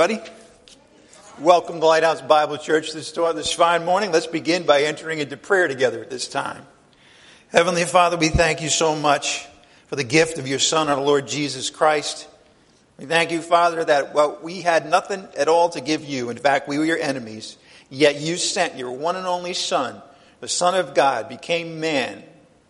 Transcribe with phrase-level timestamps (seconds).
[0.00, 0.18] Buddy?
[1.38, 4.12] Welcome to Lighthouse Bible Church this, this fine morning.
[4.12, 6.62] Let's begin by entering into prayer together at this time.
[7.52, 9.46] Heavenly Father, we thank you so much
[9.88, 12.26] for the gift of your Son, our Lord Jesus Christ.
[12.96, 16.30] We thank you, Father, that well, we had nothing at all to give you.
[16.30, 17.58] In fact, we were your enemies.
[17.90, 20.00] Yet you sent your one and only Son,
[20.40, 22.22] the Son of God, became man,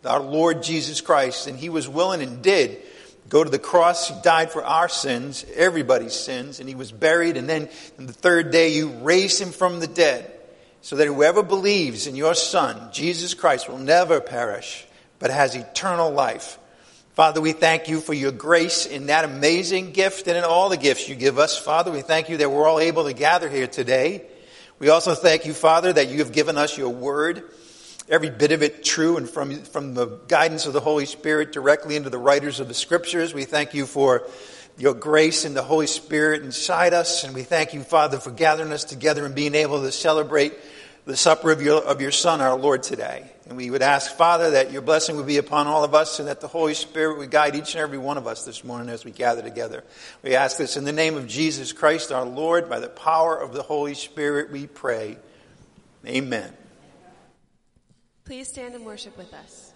[0.04, 2.82] our Lord Jesus Christ, and he was willing and did
[3.30, 4.08] go to the cross.
[4.08, 7.38] He died for our sins, everybody's sins, and he was buried.
[7.38, 10.30] And then on the third day, you raised him from the dead
[10.82, 14.84] so that whoever believes in your Son, Jesus Christ, will never perish,
[15.18, 16.58] but has eternal life.
[17.14, 20.76] Father, we thank you for your grace in that amazing gift and in all the
[20.76, 21.56] gifts you give us.
[21.56, 24.24] Father, we thank you that we're all able to gather here today.
[24.78, 27.44] We also thank you, Father, that you have given us your word
[28.10, 31.94] every bit of it true and from, from the guidance of the Holy Spirit directly
[31.94, 33.32] into the writers of the scriptures.
[33.32, 34.28] We thank you for
[34.76, 37.22] your grace and the Holy Spirit inside us.
[37.22, 40.54] And we thank you, Father, for gathering us together and being able to celebrate
[41.06, 43.30] the supper of your, of your Son, our Lord, today.
[43.46, 46.28] And we would ask, Father, that your blessing would be upon all of us and
[46.28, 49.04] that the Holy Spirit would guide each and every one of us this morning as
[49.04, 49.84] we gather together.
[50.22, 53.52] We ask this in the name of Jesus Christ, our Lord, by the power of
[53.52, 55.16] the Holy Spirit, we pray.
[56.06, 56.59] Amen.
[58.30, 59.69] Please stand and worship with us.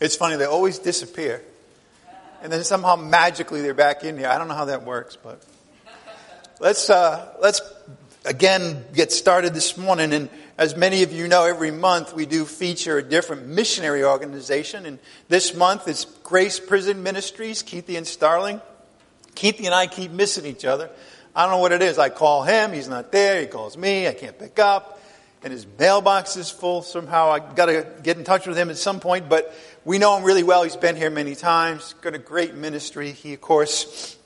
[0.00, 1.42] It's funny, they always disappear.
[2.42, 4.28] And then somehow magically they're back in here.
[4.28, 5.42] I don't know how that works, but
[6.58, 7.60] let's, uh, let's
[8.24, 10.14] again get started this morning.
[10.14, 14.86] And as many of you know, every month we do feature a different missionary organization.
[14.86, 14.98] And
[15.28, 18.62] this month it's Grace Prison Ministries, Keithy and Starling.
[19.34, 20.90] Keithy and I keep missing each other.
[21.36, 21.98] I don't know what it is.
[21.98, 23.40] I call him, he's not there.
[23.40, 24.99] He calls me, I can't pick up.
[25.42, 27.30] And his mailbox is full somehow.
[27.30, 29.54] I got to get in touch with him at some point, but
[29.86, 30.62] we know him really well.
[30.62, 33.12] He's been here many times, got a great ministry.
[33.12, 34.18] He, of course,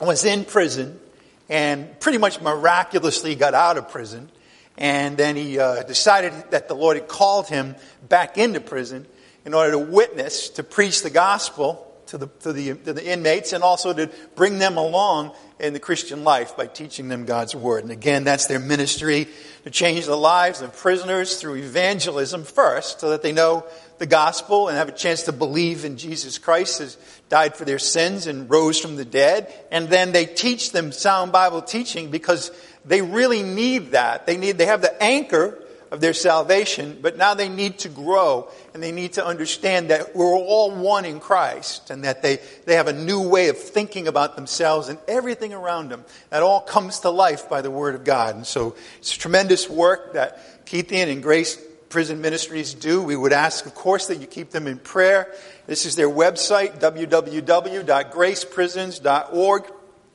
[0.00, 1.00] was in prison
[1.48, 4.30] and pretty much miraculously got out of prison.
[4.78, 7.74] And then he uh, decided that the Lord had called him
[8.08, 9.06] back into prison
[9.44, 13.52] in order to witness, to preach the gospel to the, to the, to the inmates,
[13.52, 17.82] and also to bring them along in the Christian life by teaching them God's Word.
[17.82, 19.28] And again, that's their ministry
[19.64, 23.64] to change the lives of prisoners through evangelism first, so that they know
[23.98, 26.96] the gospel and have a chance to believe in Jesus Christ has
[27.28, 29.52] died for their sins and rose from the dead.
[29.70, 32.50] And then they teach them sound Bible teaching because
[32.84, 34.26] they really need that.
[34.26, 38.48] They need, they have the anchor of their salvation, but now they need to grow
[38.72, 42.76] and they need to understand that we're all one in Christ and that they, they
[42.76, 46.04] have a new way of thinking about themselves and everything around them.
[46.30, 48.36] That all comes to life by the Word of God.
[48.36, 53.02] And so it's tremendous work that Keithian and Grace prison ministries do.
[53.02, 55.34] We would ask, of course, that you keep them in prayer.
[55.66, 59.64] This is their website, www.graceprisons.org.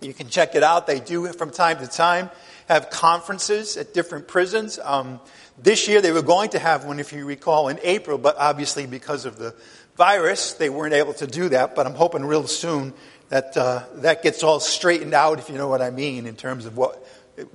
[0.01, 0.87] You can check it out.
[0.87, 2.29] They do, from time to time,
[2.67, 4.79] have conferences at different prisons.
[4.81, 5.19] Um,
[5.57, 8.85] this year they were going to have one, if you recall, in April, but obviously
[8.85, 9.55] because of the
[9.95, 11.75] virus, they weren't able to do that.
[11.75, 12.93] But I'm hoping real soon
[13.29, 16.65] that uh, that gets all straightened out, if you know what I mean, in terms
[16.65, 17.05] of what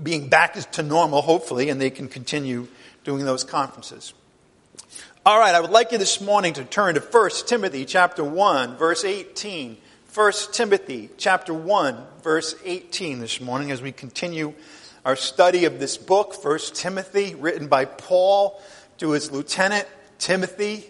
[0.02, 2.68] being back to normal, hopefully, and they can continue
[3.04, 4.12] doing those conferences.
[5.24, 8.76] All right, I would like you this morning to turn to 1 Timothy chapter 1,
[8.76, 9.76] verse 18.
[10.12, 14.54] 1 Timothy chapter 1, verse 18 this morning as we continue
[15.10, 18.62] our study of this book, 1 Timothy, written by Paul
[18.98, 19.88] to his lieutenant
[20.20, 20.84] Timothy.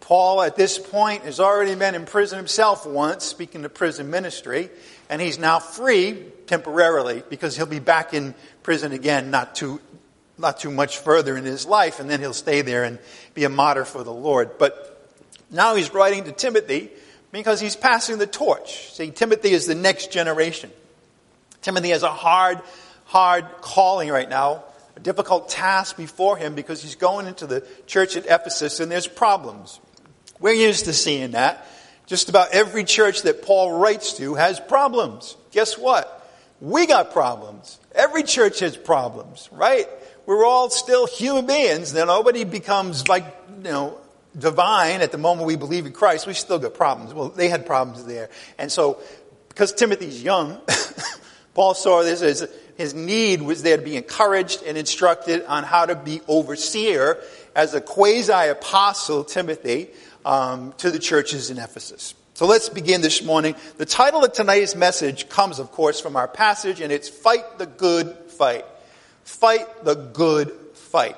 [0.00, 4.70] Paul, at this point, has already been in prison himself once, speaking to prison ministry,
[5.10, 9.78] and he's now free temporarily because he'll be back in prison again not too
[10.38, 12.98] not too much further in his life, and then he'll stay there and
[13.34, 14.56] be a martyr for the Lord.
[14.56, 15.06] But
[15.50, 16.88] now he's writing to Timothy
[17.30, 18.94] because he's passing the torch.
[18.94, 20.70] See, Timothy is the next generation.
[21.60, 22.62] Timothy has a hard,
[23.06, 24.64] hard calling right now,
[24.96, 29.06] a difficult task before him because he's going into the church at Ephesus and there's
[29.06, 29.80] problems.
[30.38, 31.66] We're used to seeing that.
[32.06, 35.36] Just about every church that Paul writes to has problems.
[35.50, 36.12] Guess what?
[36.60, 37.80] We got problems.
[37.94, 39.88] Every church has problems, right?
[40.26, 41.94] we're all still human beings.
[41.94, 43.24] Now, nobody becomes like,
[43.62, 43.98] you know,
[44.36, 46.26] divine at the moment we believe in Christ.
[46.26, 47.14] We still got problems.
[47.14, 48.28] Well, they had problems there.
[48.58, 49.00] And so,
[49.48, 50.60] because Timothy's young,
[51.54, 55.86] Paul saw this as his need was there to be encouraged and instructed on how
[55.86, 57.18] to be overseer
[57.54, 59.88] as a quasi apostle, Timothy,
[60.24, 62.14] um, to the churches in Ephesus.
[62.34, 63.54] So let's begin this morning.
[63.78, 67.64] The title of tonight's message comes, of course, from our passage, and it's Fight the
[67.64, 68.66] Good Fight.
[69.24, 71.16] Fight the Good Fight.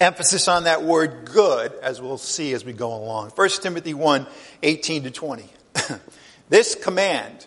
[0.00, 3.30] Emphasis on that word good, as we'll see as we go along.
[3.30, 4.26] 1 Timothy 1
[4.62, 5.44] 18 to 20.
[6.50, 7.46] this command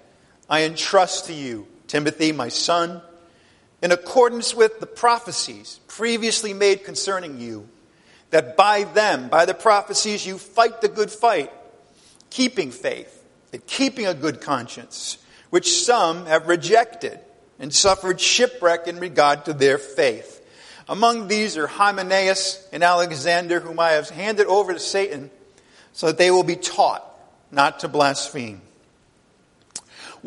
[0.49, 3.01] I entrust to you, Timothy, my son,
[3.81, 7.67] in accordance with the prophecies previously made concerning you,
[8.31, 11.51] that by them, by the prophecies, you fight the good fight
[12.29, 15.17] keeping faith, and keeping a good conscience,
[15.49, 17.19] which some have rejected
[17.59, 20.33] and suffered shipwreck in regard to their faith.
[20.89, 25.31] Among these are Hymenaeus and Alexander, whom I have handed over to Satan,
[25.93, 27.03] so that they will be taught
[27.51, 28.61] not to blaspheme.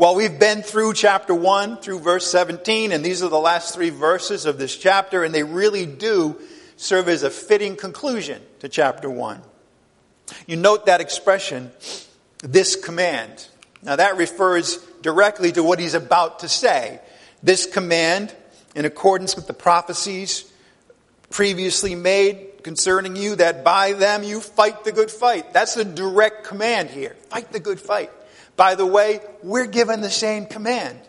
[0.01, 3.91] Well, we've been through chapter 1 through verse 17, and these are the last three
[3.91, 6.41] verses of this chapter, and they really do
[6.79, 9.43] serve as a fitting conclusion to chapter 1.
[10.47, 11.71] You note that expression,
[12.39, 13.47] this command.
[13.83, 17.01] Now that refers directly to what he's about to say.
[17.43, 18.35] This command,
[18.75, 20.51] in accordance with the prophecies
[21.29, 25.53] previously made concerning you, that by them you fight the good fight.
[25.53, 27.17] That's a direct command here.
[27.29, 28.11] Fight the good fight.
[28.61, 31.01] By the way, we're given the same command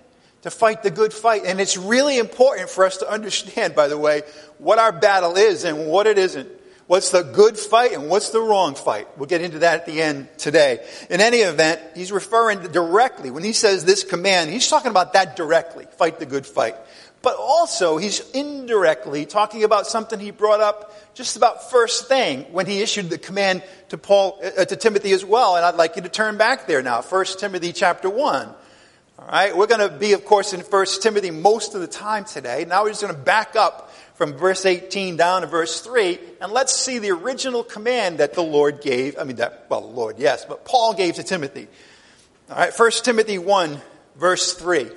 [0.43, 1.41] to fight the good fight.
[1.45, 4.21] And it's really important for us to understand, by the way,
[4.57, 6.47] what our battle is and what it isn't.
[6.87, 9.09] What's the good fight and what's the wrong fight?
[9.17, 10.79] We'll get into that at the end today.
[11.09, 15.35] In any event, he's referring directly, when he says this command, he's talking about that
[15.35, 15.87] directly.
[15.97, 16.77] Fight the good fight.
[17.21, 22.65] But also, he's indirectly talking about something he brought up just about first thing when
[22.65, 25.55] he issued the command to Paul, uh, to Timothy as well.
[25.55, 27.01] And I'd like you to turn back there now.
[27.01, 28.47] 1 Timothy chapter 1.
[28.47, 29.55] All right.
[29.55, 32.65] We're going to be, of course, in 1 Timothy most of the time today.
[32.67, 33.91] Now we're just going to back up
[34.21, 38.43] from verse 18 down to verse 3, and let's see the original command that the
[38.43, 39.17] Lord gave.
[39.17, 41.67] I mean, that, well, the Lord, yes, but Paul gave to Timothy.
[42.47, 43.81] All right, 1 Timothy 1,
[44.17, 44.91] verse 3.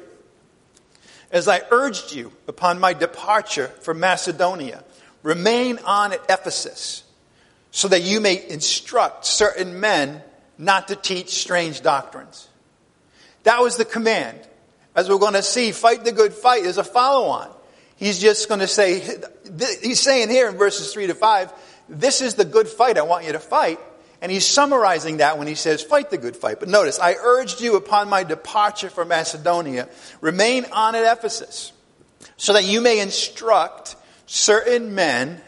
[1.35, 4.85] As I urged you upon my departure from Macedonia,
[5.25, 7.03] remain on at Ephesus,
[7.73, 10.23] so that you may instruct certain men
[10.59, 12.49] not to teach strange doctrines.
[13.43, 14.39] That was the command.
[14.95, 17.51] As we're going to see, fight the good fight is a follow on.
[17.97, 19.03] He's just going to say,
[19.83, 21.53] he's saying here in verses 3 to 5,
[21.89, 23.81] this is the good fight I want you to fight.
[24.25, 26.59] And he's summarizing that when he says, fight the good fight.
[26.59, 29.87] But notice, I urged you upon my departure from Macedonia,
[30.23, 31.73] remain on at Ephesus,
[32.39, 35.43] so that you may instruct certain men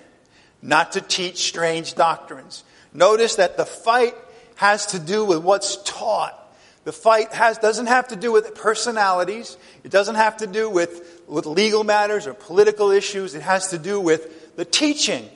[0.60, 2.64] not to teach strange doctrines.
[2.92, 4.14] Notice that the fight
[4.56, 6.38] has to do with what's taught.
[6.84, 9.56] The fight has, doesn't have to do with personalities.
[9.84, 13.34] It doesn't have to do with with legal matters or political issues.
[13.34, 15.30] It has to do with the teaching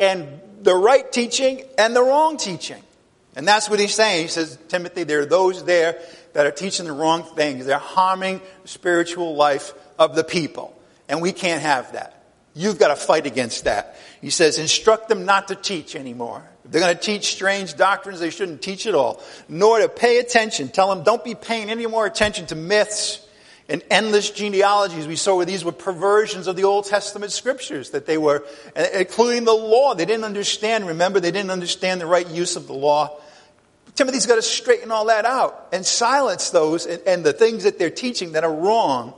[0.00, 2.82] and the right teaching and the wrong teaching.
[3.36, 4.22] And that's what he's saying.
[4.22, 6.00] He says, Timothy, there are those there
[6.32, 7.66] that are teaching the wrong things.
[7.66, 10.76] They're harming the spiritual life of the people.
[11.08, 12.14] And we can't have that.
[12.54, 13.96] You've got to fight against that.
[14.20, 16.42] He says, instruct them not to teach anymore.
[16.64, 19.22] If they're going to teach strange doctrines, they shouldn't teach at all.
[19.48, 20.68] Nor to pay attention.
[20.68, 23.24] Tell them, don't be paying any more attention to myths
[23.68, 25.06] and endless genealogies.
[25.06, 29.00] We saw where these were perversions of the Old Testament scriptures, that they were, eh,
[29.00, 29.94] including the law.
[29.94, 33.20] They didn't understand, remember, they didn't understand the right use of the law.
[33.94, 37.78] Timothy's got to straighten all that out and silence those and, and the things that
[37.78, 39.12] they're teaching that are wrong,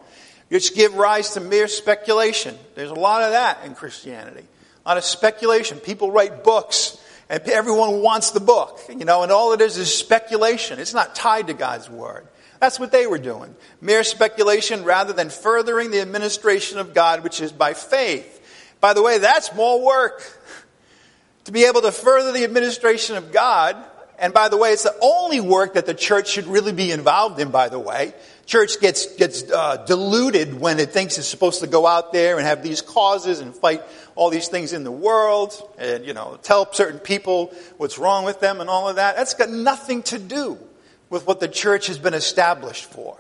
[0.48, 2.58] which give rise to mere speculation.
[2.74, 4.44] There's a lot of that in Christianity.
[4.84, 5.78] A lot of speculation.
[5.78, 6.96] People write books
[7.28, 10.80] and everyone wants the book, you know, and all it is is speculation.
[10.80, 12.26] It's not tied to God's word.
[12.60, 13.56] That's what they were doing.
[13.80, 18.36] Mere speculation rather than furthering the administration of God, which is by faith.
[18.80, 20.38] By the way, that's more work.
[21.46, 23.76] To be able to further the administration of God,
[24.18, 27.40] and by the way, it's the only work that the church should really be involved
[27.40, 28.12] in, by the way.
[28.44, 32.46] Church gets, gets uh, diluted when it thinks it's supposed to go out there and
[32.46, 33.82] have these causes and fight
[34.16, 38.40] all these things in the world and, you know, tell certain people what's wrong with
[38.40, 39.16] them and all of that.
[39.16, 40.58] That's got nothing to do
[41.10, 43.18] with what the church has been established for.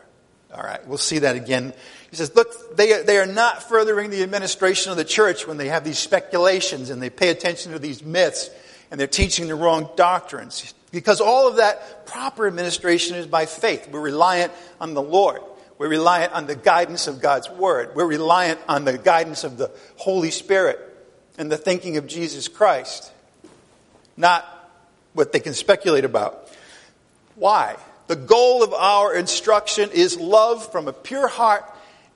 [0.54, 1.72] All right, we'll see that again.
[2.10, 5.68] He says, look, they, they are not furthering the administration of the church when they
[5.68, 8.50] have these speculations and they pay attention to these myths
[8.90, 10.74] and they're teaching the wrong doctrines.
[10.90, 13.88] Because all of that proper administration is by faith.
[13.92, 15.40] We're reliant on the Lord.
[15.78, 17.94] We're reliant on the guidance of God's Word.
[17.94, 20.80] We're reliant on the guidance of the Holy Spirit
[21.38, 23.12] and the thinking of Jesus Christ.
[24.16, 24.44] Not
[25.12, 26.49] what they can speculate about.
[27.40, 27.76] Why?
[28.06, 31.64] The goal of our instruction is love from a pure heart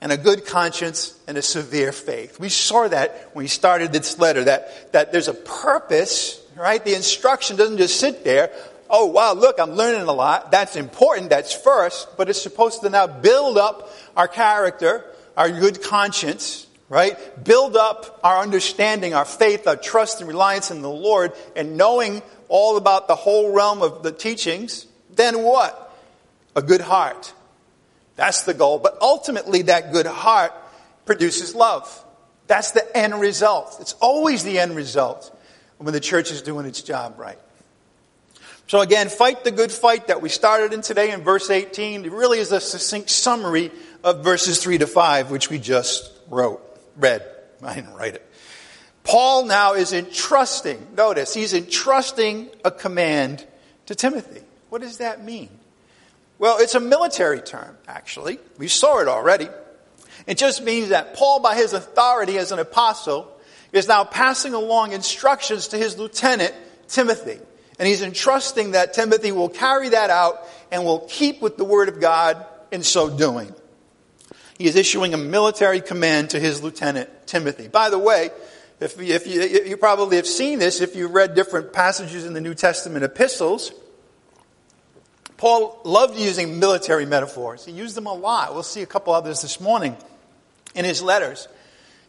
[0.03, 2.39] and a good conscience and a severe faith.
[2.39, 6.85] We saw that when we started this letter, that, that there's a purpose, right?
[6.85, 8.51] The instruction doesn't just sit there.
[8.91, 10.51] Oh, wow, look, I'm learning a lot.
[10.51, 11.31] That's important.
[11.31, 12.19] That's first.
[12.19, 15.07] But it's supposed to now build up our character,
[15.39, 17.17] our good conscience, right?
[17.43, 22.21] Build up our understanding, our faith, our trust and reliance in the Lord, and knowing
[22.49, 24.87] all about the whole realm of the teachings.
[25.17, 25.81] Then what?
[26.57, 27.33] A good heart
[28.17, 28.79] that's the goal.
[28.79, 30.53] But ultimately, that good heart
[31.07, 32.05] produces love.
[32.47, 33.79] That's the end result.
[33.81, 35.37] It's always the end result
[35.79, 37.39] when the church is doing its job right.
[38.67, 42.05] So again, fight the good fight that we started in today in verse 18.
[42.05, 43.71] It really is a succinct summary
[44.03, 46.63] of verses 3 to 5, which we just wrote,
[46.97, 47.27] read.
[47.63, 48.27] I didn't write it.
[49.03, 53.47] Paul now is entrusting, notice, he's entrusting a command
[53.85, 54.41] to Timothy.
[54.75, 55.51] What does that mean?
[56.41, 58.41] Well, it's a military term, actually.
[58.59, 59.47] We saw it already.
[60.27, 63.31] It just means that Paul, by his authority as an apostle,
[63.71, 66.53] is now passing along instructions to his lieutenant,
[66.89, 67.39] Timothy.
[67.79, 71.89] And he's entrusting that Timothy will carry that out and will keep with the word
[71.89, 73.55] of God in so doing.
[74.59, 77.69] He is issuing a military command to his lieutenant, Timothy.
[77.69, 78.31] By the way,
[78.81, 82.41] if, if you, you probably have seen this if you read different passages in the
[82.41, 83.71] New Testament epistles.
[85.37, 87.65] Paul loved using military metaphors.
[87.65, 88.55] He used them a lot.
[88.55, 89.97] We'll see a couple others this morning
[90.75, 91.49] in his letters.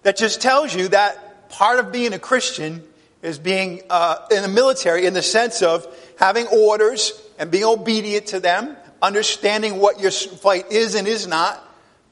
[0.03, 2.83] That just tells you that part of being a Christian
[3.21, 8.27] is being uh, in the military in the sense of having orders and being obedient
[8.27, 11.61] to them, understanding what your fight is and is not.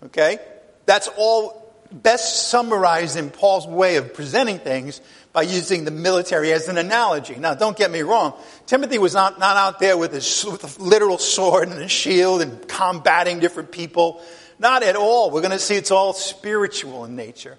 [0.05, 0.39] Okay?
[0.86, 5.00] That's all best summarized in Paul's way of presenting things
[5.34, 7.36] by using the military as an analogy.
[7.36, 8.34] Now, don't get me wrong.
[8.68, 12.44] Timothy was not, not out there with, his, with a literal sword and a shield
[12.44, 14.22] and combating different people.
[14.60, 15.32] Not at all.
[15.32, 17.58] We're going to see it's all spiritual in nature.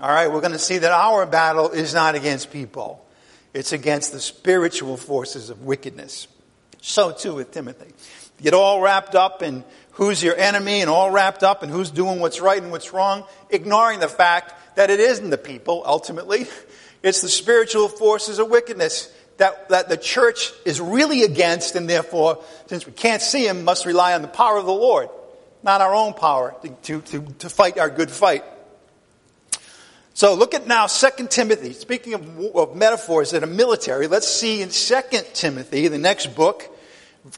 [0.00, 3.06] All right, we're going to see that our battle is not against people.
[3.52, 6.28] It's against the spiritual forces of wickedness.
[6.80, 7.92] So too with Timothy.
[8.40, 12.20] Get all wrapped up in who's your enemy and all wrapped up in who's doing
[12.20, 16.46] what's right and what's wrong, ignoring the fact that it isn't the people ultimately.
[17.02, 22.42] It's the spiritual forces of wickedness that, that the church is really against, and therefore,
[22.66, 25.08] since we can't see them, must rely on the power of the Lord,
[25.62, 28.44] not our own power to, to, to fight our good fight.
[30.14, 31.72] So look at now 2 Timothy.
[31.72, 34.94] Speaking of, of metaphors that are military, let's see in 2
[35.32, 36.68] Timothy, the next book,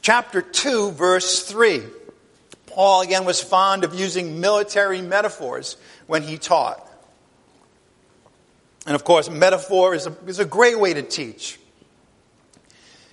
[0.01, 1.81] chapter 2, verse 3.
[2.67, 6.84] Paul again was fond of using military metaphors when he taught.
[8.85, 11.59] And of course, metaphor is a, is a great way to teach.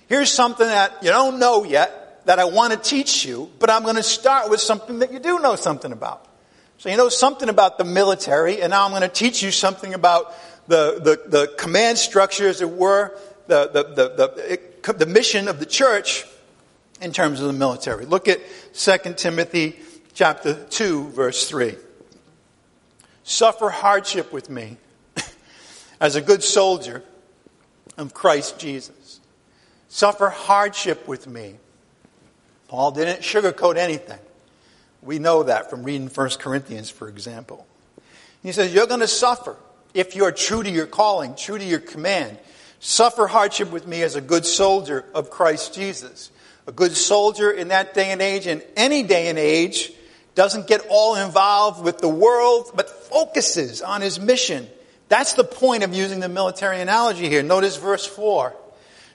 [0.07, 3.83] Here's something that you don't know yet that I want to teach you, but I'm
[3.83, 6.27] going to start with something that you do know something about.
[6.77, 9.93] So you know something about the military, and now I'm going to teach you something
[9.93, 10.33] about
[10.67, 15.47] the, the, the command structure, as it were, the, the, the, the, it, the mission
[15.47, 16.25] of the church
[17.01, 18.05] in terms of the military.
[18.05, 18.39] Look at
[18.73, 19.79] 2 Timothy
[20.13, 21.75] chapter 2, verse 3.
[23.23, 24.77] Suffer hardship with me
[26.03, 27.01] as a good soldier
[27.97, 29.21] of Christ Jesus.
[29.87, 31.55] Suffer hardship with me.
[32.67, 34.19] Paul didn't sugarcoat anything.
[35.01, 37.65] We know that from reading 1 Corinthians, for example.
[38.41, 39.55] He says, You're going to suffer
[39.93, 42.37] if you're true to your calling, true to your command.
[42.81, 46.31] Suffer hardship with me as a good soldier of Christ Jesus.
[46.67, 49.93] A good soldier in that day and age, in any day and age,
[50.35, 54.67] doesn't get all involved with the world, but focuses on his mission
[55.13, 57.43] that's the point of using the military analogy here.
[57.43, 58.51] Notice verse 4.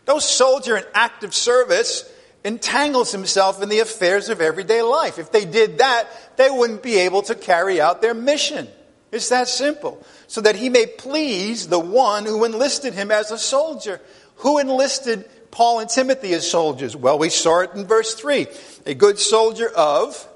[0.07, 2.09] No soldier in active service
[2.45, 5.19] entangles himself in the affairs of everyday life.
[5.19, 8.69] If they did that, they wouldn't be able to carry out their mission.
[9.11, 10.01] It's that simple.
[10.29, 14.01] So that he may please the one who enlisted him as a soldier.
[14.37, 16.95] Who enlisted Paul and Timothy as soldiers?
[16.95, 18.47] Well, we saw it in verse 3.
[18.87, 20.29] A good soldier of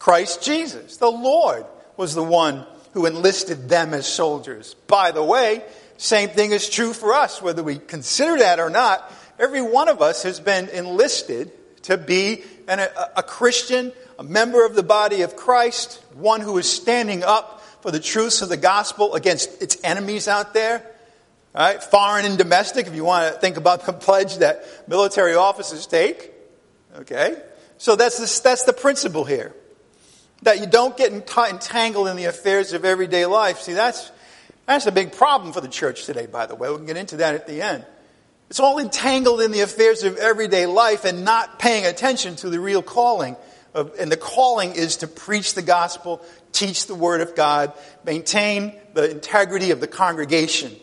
[0.00, 0.96] Christ Jesus.
[0.96, 4.74] The Lord was the one who enlisted them as soldiers.
[4.86, 5.62] By the way,
[5.96, 9.12] same thing is true for us, whether we consider that or not.
[9.38, 11.52] Every one of us has been enlisted
[11.82, 16.58] to be an, a, a Christian, a member of the body of Christ, one who
[16.58, 20.84] is standing up for the truths of the gospel against its enemies out there.
[21.54, 25.34] All right, foreign and domestic, if you want to think about the pledge that military
[25.34, 26.32] officers take.
[26.96, 27.40] Okay?
[27.78, 29.54] So that's that's the principle here.
[30.42, 33.60] That you don't get entangled in the affairs of everyday life.
[33.60, 34.10] See, that's,
[34.66, 36.70] that's a big problem for the church today, by the way.
[36.70, 37.84] We can get into that at the end.
[38.50, 42.58] It's all entangled in the affairs of everyday life and not paying attention to the
[42.58, 43.36] real calling
[43.74, 48.72] Of, and the calling is to preach the gospel, teach the word of God, maintain
[48.94, 50.74] the integrity of the congregation.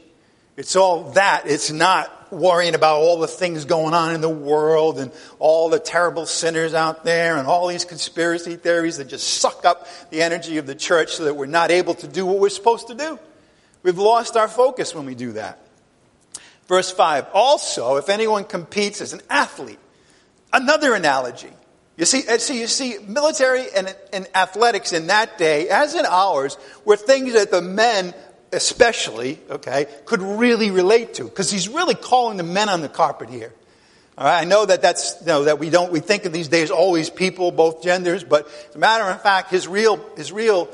[0.55, 1.47] It's all that.
[1.47, 5.79] It's not worrying about all the things going on in the world and all the
[5.79, 10.57] terrible sinners out there and all these conspiracy theories that just suck up the energy
[10.57, 13.19] of the church so that we're not able to do what we're supposed to do.
[13.83, 15.59] We've lost our focus when we do that.
[16.67, 19.79] Verse 5 Also, if anyone competes as an athlete,
[20.51, 21.51] another analogy.
[21.97, 26.05] You see, uh, see, you see, military and, and athletics in that day, as in
[26.05, 28.13] ours, were things that the men
[28.55, 31.25] especially, okay, could really relate to.
[31.25, 33.53] Because he's really calling the men on the carpet here.
[34.17, 36.47] All right, I know that that's, you know, that we don't, we think of these
[36.47, 40.69] days always people, both genders, but as a matter of fact, his real, his real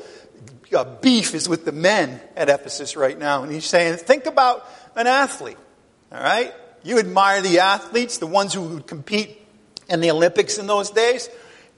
[0.72, 3.42] uh, beef is with the men at Ephesus right now.
[3.42, 5.58] And he's saying, think about an athlete.
[6.12, 6.54] All right?
[6.84, 9.40] You admire the athletes, the ones who would compete
[9.88, 11.28] in the Olympics in those days.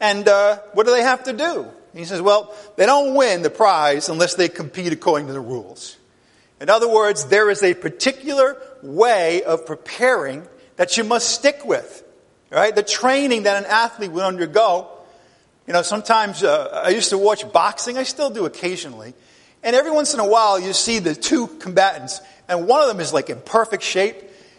[0.00, 1.66] And uh, what do they have to do?
[1.94, 5.96] He says, well, they don't win the prize unless they compete according to the rules.
[6.60, 10.46] In other words, there is a particular way of preparing
[10.76, 12.02] that you must stick with.
[12.50, 12.74] Right?
[12.74, 14.88] The training that an athlete would undergo.
[15.66, 17.98] You know, sometimes uh, I used to watch boxing.
[17.98, 19.14] I still do occasionally.
[19.64, 23.00] And every once in a while, you see the two combatants, and one of them
[23.00, 24.16] is like in perfect shape,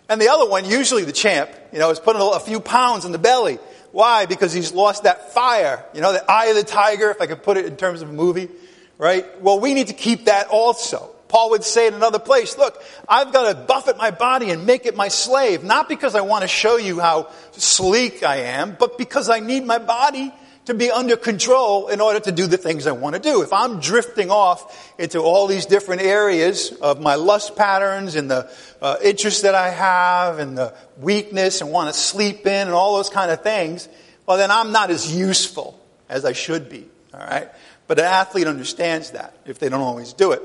[0.10, 3.12] and the other one, usually the champ, you know, is putting a few pounds in
[3.12, 3.60] the belly.
[3.96, 4.26] Why?
[4.26, 5.82] Because he's lost that fire.
[5.94, 8.10] You know, the eye of the tiger, if I could put it in terms of
[8.10, 8.50] a movie,
[8.98, 9.42] right?
[9.42, 11.16] Well, we need to keep that also.
[11.30, 14.86] Paul would say in another place, look, I've got to buffet my body and make
[14.86, 18.98] it my slave, not because I want to show you how sleek I am, but
[18.98, 20.34] because I need my body
[20.66, 23.44] to be under control in order to do the things I want to do.
[23.44, 28.52] If I'm drifting off into all these different areas of my lust patterns and the
[28.82, 32.98] uh, interests that I have and the weakness and want to sleep in and all
[32.98, 33.88] those kind of things,
[34.26, 35.80] well, then I'm not as useful
[36.10, 36.88] as I should be.
[37.14, 37.50] All right?
[37.88, 40.42] But an athlete understands that if they don't always do it.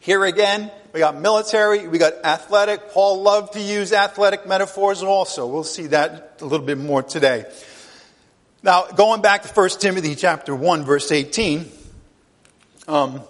[0.00, 2.90] Here again, we got military, we got athletic.
[2.90, 5.46] Paul loved to use athletic metaphors also.
[5.46, 7.46] We'll see that a little bit more today.
[8.64, 11.68] Now, going back to 1 Timothy chapter 1, verse 18,
[12.86, 13.20] um,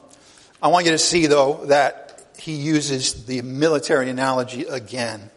[0.63, 5.31] I want you to see, though, that he uses the military analogy again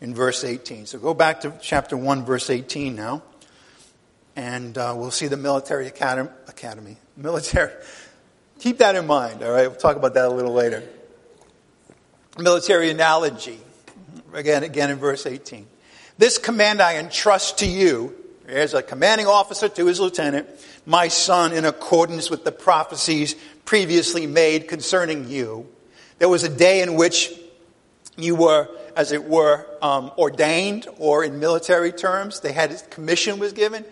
[0.00, 0.86] in verse 18.
[0.86, 3.22] So go back to chapter 1, verse 18 now,
[4.34, 6.96] and uh, we'll see the military academy, academy.
[7.16, 7.72] Military.
[8.58, 9.68] Keep that in mind, all right?
[9.68, 10.82] We'll talk about that a little later.
[12.36, 13.60] Military analogy.
[14.32, 15.64] Again, again in verse 18.
[16.18, 18.17] This command I entrust to you
[18.48, 20.48] as a commanding officer to his lieutenant,
[20.86, 25.66] my son, in accordance with the prophecies previously made concerning you.
[26.18, 27.30] There was a day in which
[28.16, 33.52] you were, as it were, um, ordained, or in military terms, they had commission was
[33.52, 33.84] given,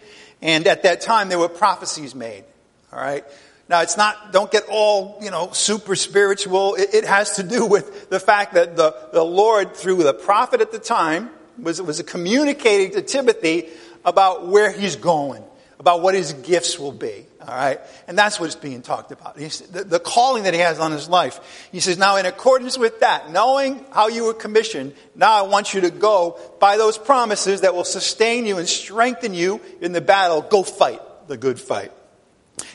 [0.43, 2.45] and at that time there were prophecies made.
[2.93, 3.25] All right.
[3.69, 4.33] Now it's not.
[4.33, 6.77] Don't get all you know super spiritual.
[6.77, 10.61] It, it has to do with the fact that the the Lord, through the prophet
[10.61, 13.69] at the time, was was communicating to Timothy
[14.07, 15.45] about where he's going,
[15.79, 17.27] about what his gifts will be.
[17.43, 17.81] All right?
[18.09, 19.39] And that's what is being talked about.
[19.39, 21.69] He's, the, the calling that he has on his life.
[21.71, 25.75] He says, now in accordance with that, knowing how you were commissioned, now I want
[25.75, 30.01] you to go by those promises that will sustain you and strengthen you in the
[30.01, 30.41] battle.
[30.41, 31.93] Go fight the good fight.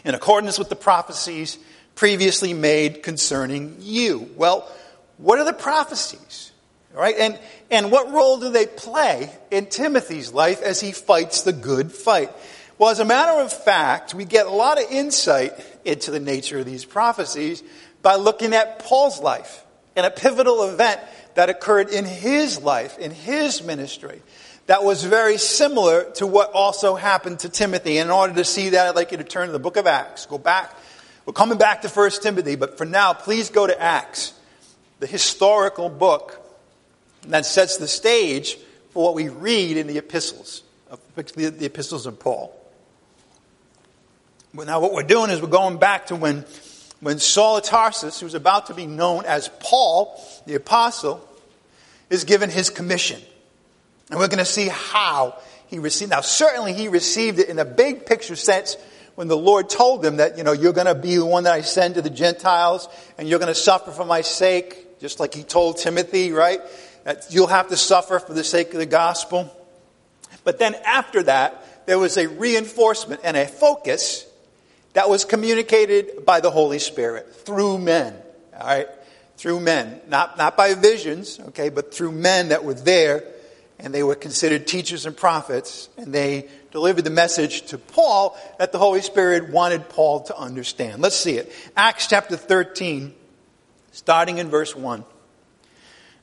[0.05, 1.57] In accordance with the prophecies
[1.95, 4.29] previously made concerning you.
[4.35, 4.69] Well,
[5.17, 6.50] what are the prophecies?
[6.93, 7.15] Right?
[7.17, 11.91] And, and what role do they play in Timothy's life as he fights the good
[11.91, 12.29] fight?
[12.77, 15.53] Well, as a matter of fact, we get a lot of insight
[15.85, 17.63] into the nature of these prophecies
[18.01, 19.63] by looking at Paul's life
[19.95, 20.99] and a pivotal event
[21.35, 24.21] that occurred in his life, in his ministry,
[24.67, 27.97] that was very similar to what also happened to Timothy.
[27.97, 29.87] And in order to see that, I'd like you to turn to the book of
[29.87, 30.25] Acts.
[30.25, 30.75] Go back.
[31.25, 34.33] We're coming back to 1 Timothy, but for now, please go to Acts,
[34.99, 36.40] the historical book
[37.23, 38.57] and that sets the stage
[38.91, 42.57] for what we read in the epistles, uh, particularly the epistles of Paul.
[44.53, 46.45] Now what we're doing is we're going back to when,
[46.99, 51.25] when Saul of Tarsus, who's about to be known as Paul, the apostle,
[52.09, 53.21] is given his commission.
[54.09, 56.11] And we're going to see how he received.
[56.11, 58.75] Now, certainly he received it in a big picture sense
[59.15, 61.53] when the Lord told him that, you know, you're going to be the one that
[61.53, 65.33] I send to the Gentiles and you're going to suffer for my sake, just like
[65.33, 66.59] he told Timothy, right?
[67.03, 69.49] That you'll have to suffer for the sake of the gospel.
[70.43, 74.25] But then after that, there was a reinforcement and a focus
[74.93, 78.15] that was communicated by the Holy Spirit through men.
[78.59, 78.87] All right?
[79.37, 80.01] Through men.
[80.07, 83.23] Not, not by visions, okay, but through men that were there
[83.79, 88.71] and they were considered teachers and prophets and they delivered the message to Paul that
[88.71, 91.01] the Holy Spirit wanted Paul to understand.
[91.01, 91.51] Let's see it.
[91.75, 93.13] Acts chapter 13,
[93.91, 95.03] starting in verse 1.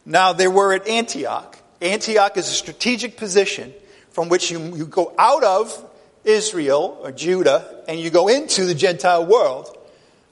[0.05, 1.59] Now they were at Antioch.
[1.81, 3.73] Antioch is a strategic position
[4.11, 5.85] from which you, you go out of
[6.25, 9.77] Israel or Judah and you go into the Gentile world.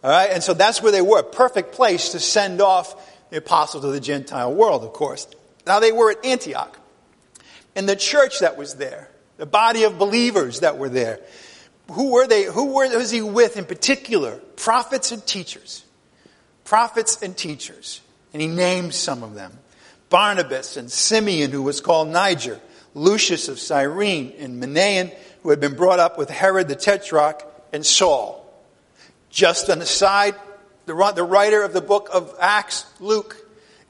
[0.02, 2.94] All right, and so that's where they were, perfect place to send off
[3.30, 5.26] the apostles to the Gentile world, of course.
[5.66, 6.78] Now they were at Antioch.
[7.74, 11.20] And the church that was there, the body of believers that were there,
[11.90, 12.44] who were they?
[12.44, 14.38] Who were, was he with in particular?
[14.56, 15.84] Prophets and teachers.
[16.64, 18.00] Prophets and teachers.
[18.36, 19.50] And he named some of them.
[20.10, 22.60] Barnabas and Simeon, who was called Niger,
[22.92, 25.10] Lucius of Cyrene, and Manaen,
[25.42, 28.46] who had been brought up with Herod the Tetrarch, and Saul.
[29.30, 30.34] Just on the side,
[30.84, 33.38] the writer of the book of Acts, Luke,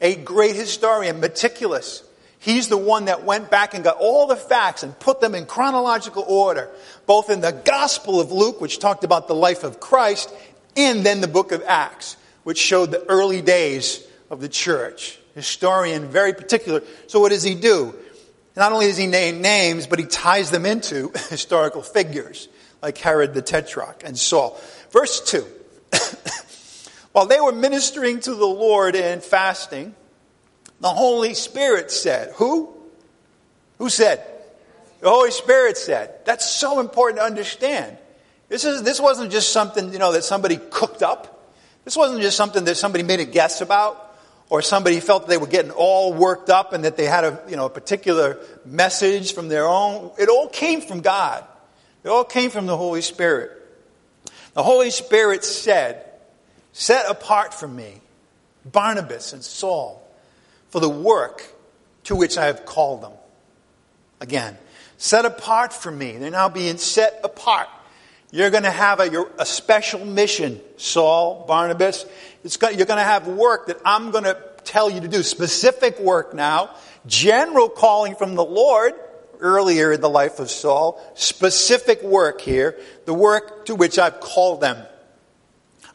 [0.01, 2.05] a great historian, meticulous.
[2.39, 5.47] He's the one that went back and got all the facts and put them in
[5.47, 6.71] chronological order,
[7.05, 10.33] both in the Gospel of Luke, which talked about the life of Christ,
[10.77, 15.19] and then the book of Acts, which showed the early days of the church.
[15.35, 16.83] Historian, very particular.
[17.07, 17.95] So what does he do?
[18.57, 22.49] Not only does he name names, but he ties them into historical figures,
[22.83, 24.59] like Herod the Tetrarch and Saul.
[24.91, 25.47] Verse 2.
[27.13, 29.95] While they were ministering to the Lord and fasting,
[30.81, 32.75] the Holy Spirit said, Who?
[33.79, 34.27] Who said?
[35.01, 36.25] The Holy Spirit said.
[36.25, 37.99] That's so important to understand.
[38.49, 41.53] This, is, this wasn't just something, you know, that somebody cooked up.
[41.85, 44.06] This wasn't just something that somebody made a guess about
[44.49, 47.57] or somebody felt they were getting all worked up and that they had a, you
[47.57, 50.13] know, a particular message from their own.
[50.19, 51.45] It all came from God.
[52.05, 53.51] It all came from the Holy Spirit.
[54.55, 56.05] The Holy Spirit said,
[56.73, 58.01] Set apart for me
[58.65, 60.07] Barnabas and Saul
[60.69, 61.47] for the work
[62.05, 63.13] to which I have called them.
[64.21, 64.57] Again,
[64.99, 66.13] set apart for me.
[66.19, 67.69] They're now being set apart.
[68.31, 72.05] You're going to have a, a special mission, Saul, Barnabas.
[72.57, 75.23] Got, you're going to have work that I'm going to tell you to do.
[75.23, 76.71] Specific work now.
[77.07, 78.93] General calling from the Lord
[79.41, 84.61] earlier in the life of Saul, specific work here, the work to which I've called
[84.61, 84.77] them.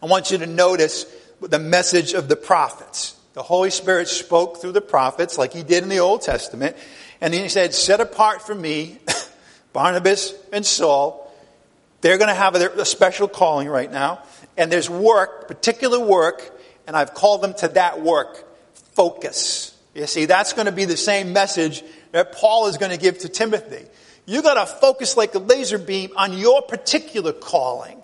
[0.02, 1.06] I want you to notice
[1.40, 3.16] the message of the prophets.
[3.34, 6.76] The Holy Spirit spoke through the prophets like he did in the Old Testament.
[7.22, 8.98] And he said, set apart for me
[9.74, 11.32] Barnabas and Saul.
[12.02, 14.24] They're going to have a special calling right now.
[14.62, 18.48] And there's work, particular work, and I've called them to that work.
[18.94, 19.76] Focus.
[19.96, 23.18] You see, that's going to be the same message that Paul is going to give
[23.20, 23.84] to Timothy.
[24.28, 28.04] You got to focus like a laser beam on your particular calling.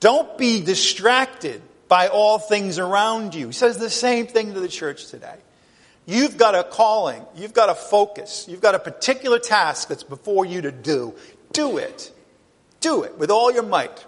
[0.00, 3.48] Don't be distracted by all things around you.
[3.48, 5.36] He says the same thing to the church today.
[6.06, 7.22] You've got a calling.
[7.36, 8.46] You've got a focus.
[8.48, 11.14] You've got a particular task that's before you to do.
[11.52, 12.10] Do it.
[12.80, 14.06] Do it with all your might.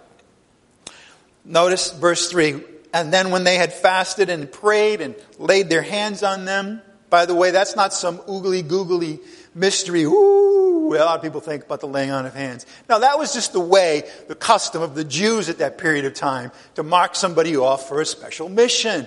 [1.45, 2.63] Notice verse 3.
[2.95, 7.27] And then when they had fasted and prayed and laid their hands on them, by
[7.27, 9.21] the way, that's not some oogly googly
[9.55, 10.05] mystery.
[10.05, 12.65] Ooh, a lot of people think about the laying on of hands.
[12.89, 16.15] Now, that was just the way, the custom of the Jews at that period of
[16.15, 19.07] time to mark somebody off for a special mission.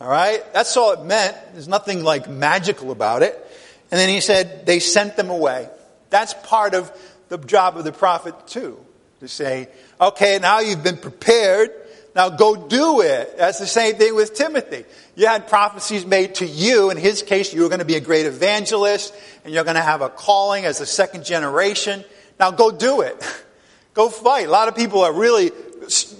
[0.00, 0.42] All right?
[0.52, 1.36] That's all it meant.
[1.52, 3.34] There's nothing like magical about it.
[3.90, 5.68] And then he said, they sent them away.
[6.10, 6.92] That's part of
[7.28, 8.78] the job of the prophet, too.
[9.20, 9.68] To say,
[10.00, 11.70] okay, now you've been prepared.
[12.14, 13.36] Now go do it.
[13.38, 14.84] That's the same thing with Timothy.
[15.14, 16.90] You had prophecies made to you.
[16.90, 19.82] In his case, you were going to be a great evangelist and you're going to
[19.82, 22.04] have a calling as a second generation.
[22.38, 23.22] Now go do it.
[23.94, 24.46] Go fight.
[24.46, 25.50] A lot of people are really,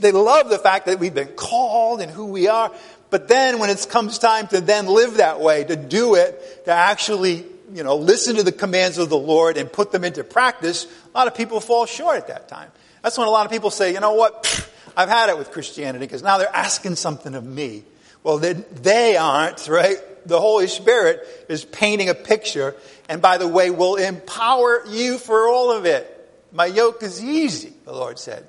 [0.01, 2.73] they love the fact that we've been called and who we are.
[3.11, 6.73] But then when it comes time to then live that way, to do it, to
[6.73, 10.87] actually, you know, listen to the commands of the Lord and put them into practice,
[11.15, 12.71] a lot of people fall short at that time.
[13.03, 14.71] That's when a lot of people say, you know what?
[14.97, 17.85] I've had it with Christianity because now they're asking something of me.
[18.23, 19.99] Well, they, they aren't, right?
[20.27, 22.75] The Holy Spirit is painting a picture
[23.09, 26.15] and by the way, will empower you for all of it.
[26.53, 28.47] My yoke is easy, the Lord said.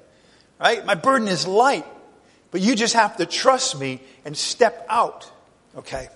[0.60, 0.86] Right?
[0.86, 1.86] My burden is light.
[2.52, 5.32] But you just have to trust me and step out.
[5.78, 6.10] Okay.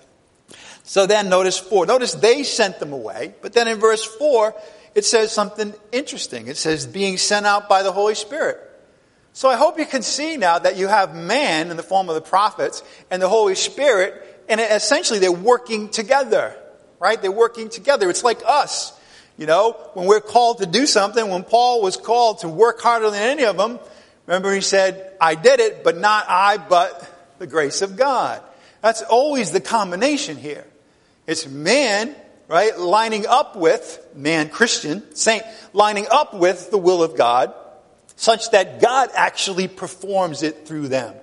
[0.82, 1.86] So then notice four.
[1.86, 3.34] Notice they sent them away.
[3.40, 4.54] But then in verse four,
[4.94, 6.46] it says something interesting.
[6.46, 8.60] It says being sent out by the Holy Spirit.
[9.32, 12.14] So I hope you can see now that you have man in the form of
[12.14, 16.56] the prophets and the Holy Spirit, and essentially they're working together,
[17.00, 17.20] right?
[17.20, 18.08] They're working together.
[18.08, 18.98] It's like us.
[19.36, 23.10] You know, when we're called to do something, when Paul was called to work harder
[23.10, 23.80] than any of them,
[24.26, 28.40] remember he said, I did it, but not I, but the grace of God.
[28.80, 30.64] That's always the combination here.
[31.26, 32.14] It's man
[32.48, 32.78] right?
[32.78, 37.54] Lining up with, man, Christian, saint, lining up with the will of God,
[38.16, 41.14] such that God actually performs it through them.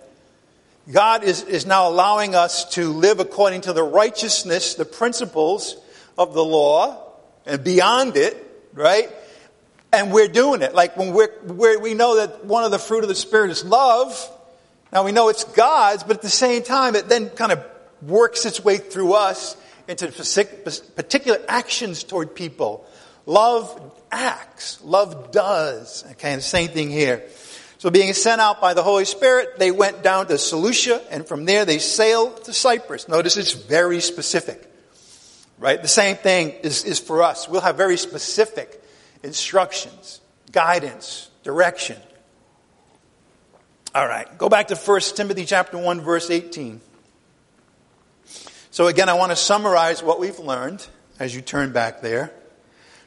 [0.91, 5.77] God is, is now allowing us to live according to the righteousness, the principles
[6.17, 7.11] of the law,
[7.45, 8.35] and beyond it,
[8.73, 9.09] right?
[9.93, 10.73] And we're doing it.
[10.73, 13.63] Like when we're, we're, we know that one of the fruit of the Spirit is
[13.63, 14.29] love.
[14.91, 17.63] Now we know it's God's, but at the same time, it then kind of
[18.01, 19.55] works its way through us
[19.91, 20.07] into
[20.95, 22.85] particular actions toward people.
[23.25, 24.81] Love acts.
[24.83, 26.03] Love does.
[26.11, 27.23] Okay, the same thing here.
[27.77, 31.45] So being sent out by the Holy Spirit, they went down to Seleucia, and from
[31.45, 33.07] there they sailed to Cyprus.
[33.07, 34.67] Notice it's very specific.
[35.57, 35.81] Right?
[35.81, 37.49] The same thing is, is for us.
[37.49, 38.83] We'll have very specific
[39.23, 41.97] instructions, guidance, direction.
[43.93, 46.81] All right, go back to 1 Timothy chapter 1 verse 18.
[48.73, 50.87] So again, I want to summarize what we've learned
[51.19, 52.31] as you turn back there.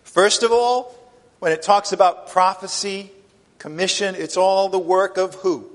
[0.02, 0.94] First of all,
[1.38, 3.10] when it talks about prophecy,
[3.56, 5.70] commission, it's all the work of who?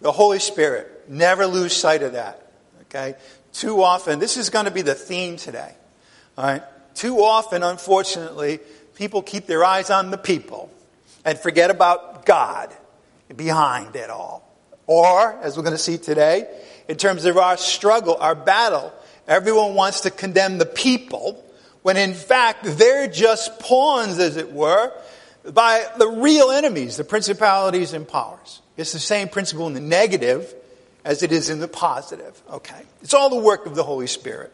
[0.00, 1.08] The Holy Spirit.
[1.08, 2.50] Never lose sight of that.
[2.82, 3.14] Okay?
[3.52, 5.72] Too often, this is going to be the theme today.
[6.36, 6.62] All right?
[6.96, 8.58] Too often, unfortunately,
[8.96, 10.72] people keep their eyes on the people
[11.24, 12.74] and forget about God
[13.36, 14.52] behind it all.
[14.88, 16.48] Or, as we're going to see today,
[16.88, 18.92] in terms of our struggle, our battle,
[19.26, 21.44] everyone wants to condemn the people
[21.82, 24.92] when in fact they're just pawns, as it were,
[25.52, 28.62] by the real enemies, the principalities and powers.
[28.76, 30.52] It's the same principle in the negative
[31.04, 32.40] as it is in the positive.
[32.50, 32.80] Okay.
[33.02, 34.52] It's all the work of the Holy Spirit.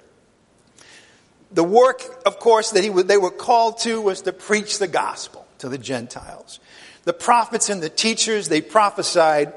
[1.53, 5.47] The work, of course, that he, they were called to was to preach the gospel
[5.59, 6.61] to the Gentiles.
[7.05, 9.53] The prophets and the teachers, they prophesied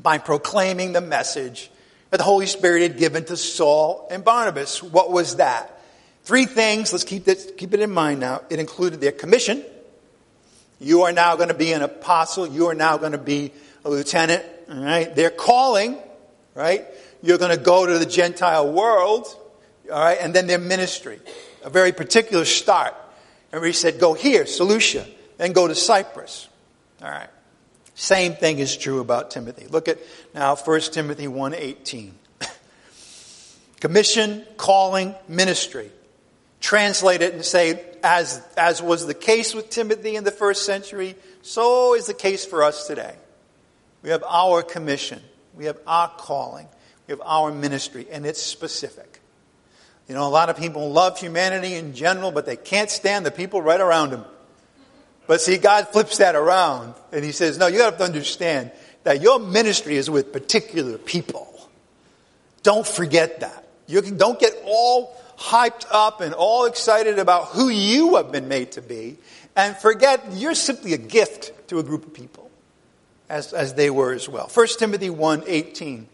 [0.00, 1.70] by proclaiming the message
[2.10, 4.82] that the Holy Spirit had given to Saul and Barnabas.
[4.82, 5.80] What was that?
[6.24, 8.42] Three things, let's keep, this, keep it in mind now.
[8.50, 9.64] It included their commission.
[10.78, 12.46] You are now going to be an apostle.
[12.46, 13.52] You are now going to be
[13.84, 14.44] a lieutenant.
[14.70, 15.14] All right.
[15.14, 15.98] Their calling,
[16.54, 16.84] right?
[17.22, 19.26] You're going to go to the Gentile world.
[19.92, 20.18] All right.
[20.20, 21.20] And then their ministry.
[21.64, 22.94] A very particular start.
[23.52, 26.48] And he said, go here, Seleucia, then go to Cyprus.
[27.02, 27.28] All right.
[28.00, 29.66] Same thing is true about Timothy.
[29.66, 29.98] Look at
[30.32, 32.12] now 1 Timothy 1:18.
[33.78, 35.90] Commission, calling, ministry.
[36.60, 41.14] Translate it and say, as, as was the case with Timothy in the first century,
[41.42, 43.14] so is the case for us today.
[44.02, 45.20] We have our commission.
[45.54, 46.68] We have our calling.
[47.06, 49.20] We have our ministry, and it's specific.
[50.08, 53.30] You know, a lot of people love humanity in general, but they can't stand the
[53.30, 54.24] people right around them.
[55.30, 58.72] But see, God flips that around, and He says, no, you have to understand
[59.04, 61.70] that your ministry is with particular people.
[62.64, 63.64] Don't forget that.
[63.86, 68.72] You don't get all hyped up and all excited about who you have been made
[68.72, 69.18] to be
[69.54, 72.50] and forget you're simply a gift to a group of people
[73.28, 74.50] as, as they were as well.
[74.52, 76.08] 1 Timothy 1 18.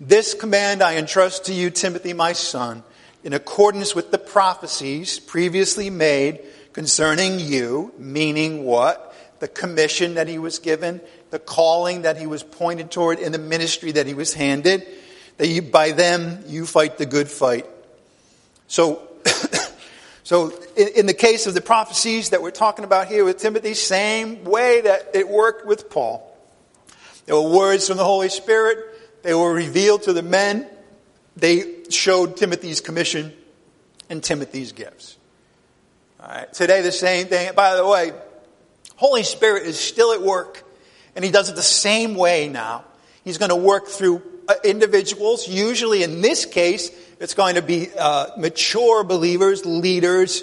[0.00, 2.82] This command I entrust to you, Timothy, my son,
[3.22, 6.40] in accordance with the prophecies previously made
[6.76, 9.16] concerning you, meaning what?
[9.38, 13.38] The commission that he was given, the calling that he was pointed toward, in the
[13.38, 14.86] ministry that he was handed,
[15.38, 17.64] that you, by them you fight the good fight.
[18.68, 19.08] So,
[20.22, 23.72] so in, in the case of the prophecies that we're talking about here with Timothy,
[23.72, 26.30] same way that it worked with Paul.
[27.24, 28.78] There were words from the Holy Spirit.
[29.22, 30.68] They were revealed to the men.
[31.38, 33.32] They showed Timothy's commission
[34.10, 35.15] and Timothy's gifts.
[36.26, 36.52] Right.
[36.52, 37.54] Today, the same thing.
[37.54, 38.12] By the way,
[38.96, 40.64] Holy Spirit is still at work,
[41.14, 42.84] and He does it the same way now.
[43.22, 45.46] He's going to work through uh, individuals.
[45.46, 50.42] Usually, in this case, it's going to be uh, mature believers, leaders,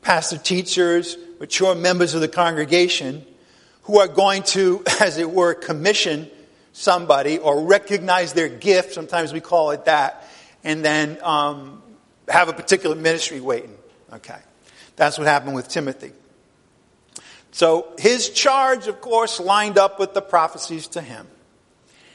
[0.00, 3.24] pastor teachers, mature members of the congregation
[3.82, 6.28] who are going to, as it were, commission
[6.72, 10.28] somebody or recognize their gift, sometimes we call it that,
[10.64, 11.80] and then um,
[12.26, 13.76] have a particular ministry waiting.
[14.12, 14.38] Okay.
[15.02, 16.12] That's what happened with Timothy.
[17.50, 21.26] So his charge, of course, lined up with the prophecies to him.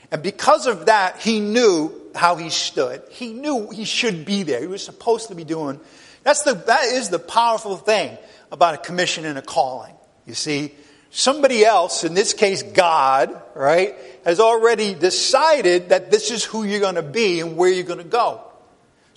[0.10, 3.04] And because of that, he knew how he stood.
[3.10, 4.62] He knew he should be there.
[4.62, 5.82] He was supposed to be doing.
[6.24, 8.18] That's the, that is the powerful thing
[8.54, 9.94] about a commission and a calling.
[10.26, 10.74] You see,
[11.10, 16.80] somebody else, in this case God, right, has already decided that this is who you're
[16.80, 18.47] going to be and where you're going to go.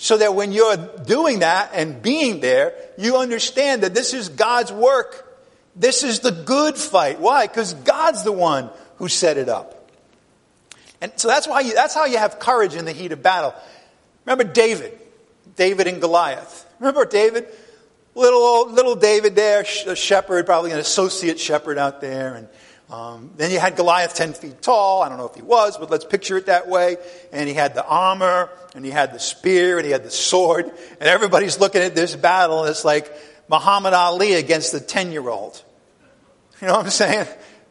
[0.03, 4.73] So that when you're doing that and being there, you understand that this is God's
[4.73, 5.39] work.
[5.77, 7.21] This is the good fight.
[7.21, 7.47] Why?
[7.47, 9.91] Because God's the one who set it up.
[11.03, 13.55] And so that's why you, that's how you have courage in the heat of battle.
[14.25, 14.99] Remember David.
[15.57, 16.67] David and Goliath.
[16.79, 17.47] Remember David?
[18.15, 22.49] Little little David there, a shepherd, probably an associate shepherd out there, and
[22.91, 25.03] um, then you had Goliath 10 feet tall.
[25.03, 26.97] I don't know if he was, but let's picture it that way.
[27.33, 30.67] And he had the armor, and he had the spear, and he had the sword.
[30.67, 33.13] And everybody's looking at this battle, and it's like
[33.49, 35.63] Muhammad Ali against the 10 year old.
[36.61, 37.27] You know what I'm saying?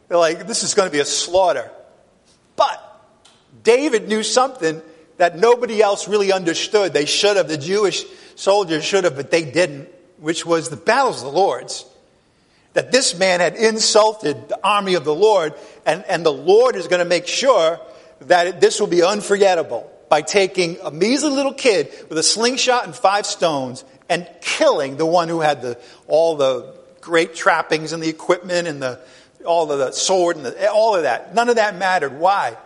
[0.08, 1.70] They're like, this is going to be a slaughter.
[2.56, 2.82] But
[3.62, 4.82] David knew something
[5.18, 6.92] that nobody else really understood.
[6.92, 8.04] They should have, the Jewish
[8.36, 11.84] soldiers should have, but they didn't, which was the battle's of the Lord's
[12.72, 15.54] that this man had insulted the army of the Lord,
[15.84, 17.80] and, and the Lord is going to make sure
[18.22, 22.94] that this will be unforgettable by taking a measly little kid with a slingshot and
[22.94, 28.08] five stones and killing the one who had the, all the great trappings and the
[28.08, 29.00] equipment and the,
[29.46, 31.34] all of the sword and the, all of that.
[31.34, 32.18] None of that mattered.
[32.18, 32.56] Why?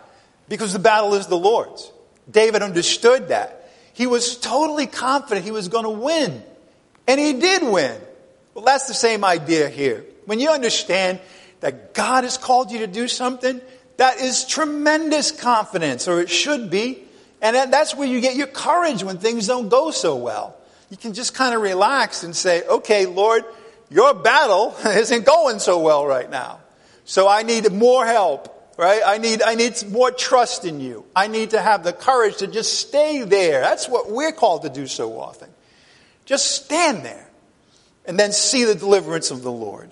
[0.48, 1.92] Because the battle is the Lord's.
[2.30, 3.70] David understood that.
[3.92, 6.42] He was totally confident he was going to win.
[7.06, 8.00] And he did win.
[8.54, 10.04] Well, that's the same idea here.
[10.26, 11.20] When you understand
[11.60, 13.60] that God has called you to do something,
[13.96, 17.02] that is tremendous confidence, or it should be.
[17.42, 20.56] And that's where you get your courage when things don't go so well.
[20.88, 23.44] You can just kind of relax and say, okay, Lord,
[23.90, 26.60] your battle isn't going so well right now.
[27.04, 29.02] So I need more help, right?
[29.04, 31.04] I need, I need more trust in you.
[31.14, 33.60] I need to have the courage to just stay there.
[33.60, 35.50] That's what we're called to do so often.
[36.24, 37.28] Just stand there
[38.06, 39.90] and then see the deliverance of the Lord.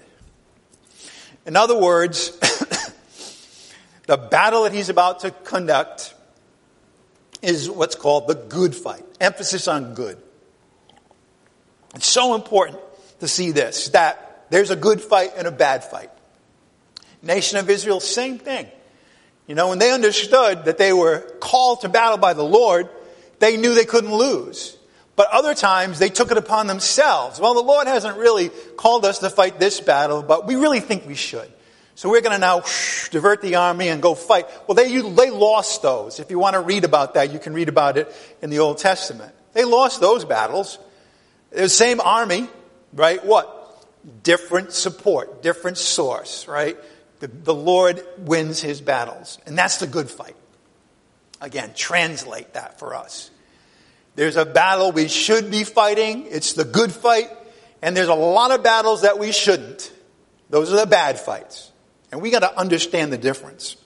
[1.47, 2.31] In other words,
[4.07, 6.15] the battle that he's about to conduct
[7.41, 9.05] is what's called the good fight.
[9.21, 10.19] Emphasis on good.
[11.95, 12.79] It's so important
[13.21, 16.11] to see this that there's a good fight and a bad fight.
[17.23, 18.67] Nation of Israel, same thing.
[19.47, 22.89] You know, when they understood that they were called to battle by the Lord,
[23.39, 24.77] they knew they couldn't lose.
[25.15, 27.39] But other times they took it upon themselves.
[27.39, 31.07] Well, the Lord hasn't really called us to fight this battle, but we really think
[31.07, 31.51] we should.
[31.95, 34.47] So we're going to now whoosh, divert the army and go fight.
[34.67, 36.21] Well, they, they lost those.
[36.21, 38.79] If you want to read about that, you can read about it in the Old
[38.79, 39.35] Testament.
[39.53, 40.79] They lost those battles.
[41.51, 42.49] The same army,
[42.95, 43.23] right?
[43.25, 43.59] What?
[44.23, 46.79] Different support, different source, right?
[47.21, 49.39] The, the Lord wins his battles.
[49.45, 50.37] And that's the good fight.
[51.43, 53.31] Again, translate that for us.
[54.15, 56.27] There's a battle we should be fighting.
[56.29, 57.31] It's the good fight.
[57.81, 59.93] And there's a lot of battles that we shouldn't.
[60.51, 61.73] Those are the bad fights.
[62.11, 63.77] And we got to understand the difference.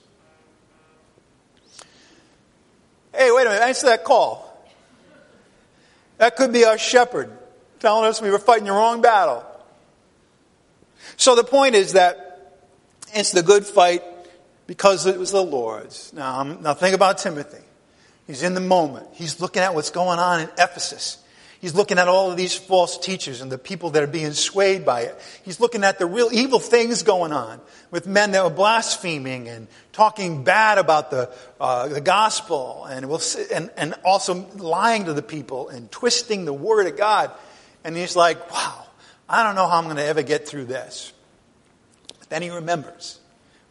[3.13, 3.63] Hey, wait a minute.
[3.63, 4.43] Answer that call.
[6.17, 7.31] That could be our shepherd
[7.79, 9.45] telling us we were fighting the wrong battle.
[11.15, 12.57] So the point is that
[13.13, 14.03] it's the good fight
[14.67, 16.11] because it was the Lord's.
[16.13, 17.63] Now, now think about Timothy.
[18.27, 19.07] He's in the moment.
[19.13, 21.17] He's looking at what's going on in Ephesus.
[21.59, 24.85] He's looking at all of these false teachers and the people that are being swayed
[24.85, 25.19] by it.
[25.43, 27.59] He's looking at the real evil things going on
[27.89, 33.21] with men that were blaspheming and talking bad about the, uh, the gospel and, will,
[33.51, 37.31] and, and also lying to the people and twisting the word of God.
[37.83, 38.85] And he's like, wow,
[39.27, 41.11] I don't know how I'm going to ever get through this.
[42.19, 43.19] But then he remembers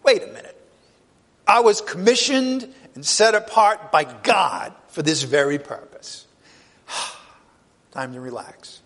[0.02, 0.56] wait a minute.
[1.48, 6.26] I was commissioned and set apart by God for this very purpose.
[7.92, 8.80] Time to relax.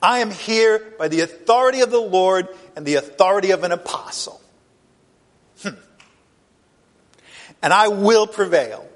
[0.00, 4.40] I am here by the authority of the Lord and the authority of an apostle.
[5.62, 5.70] Hmm.
[7.60, 8.88] And I will prevail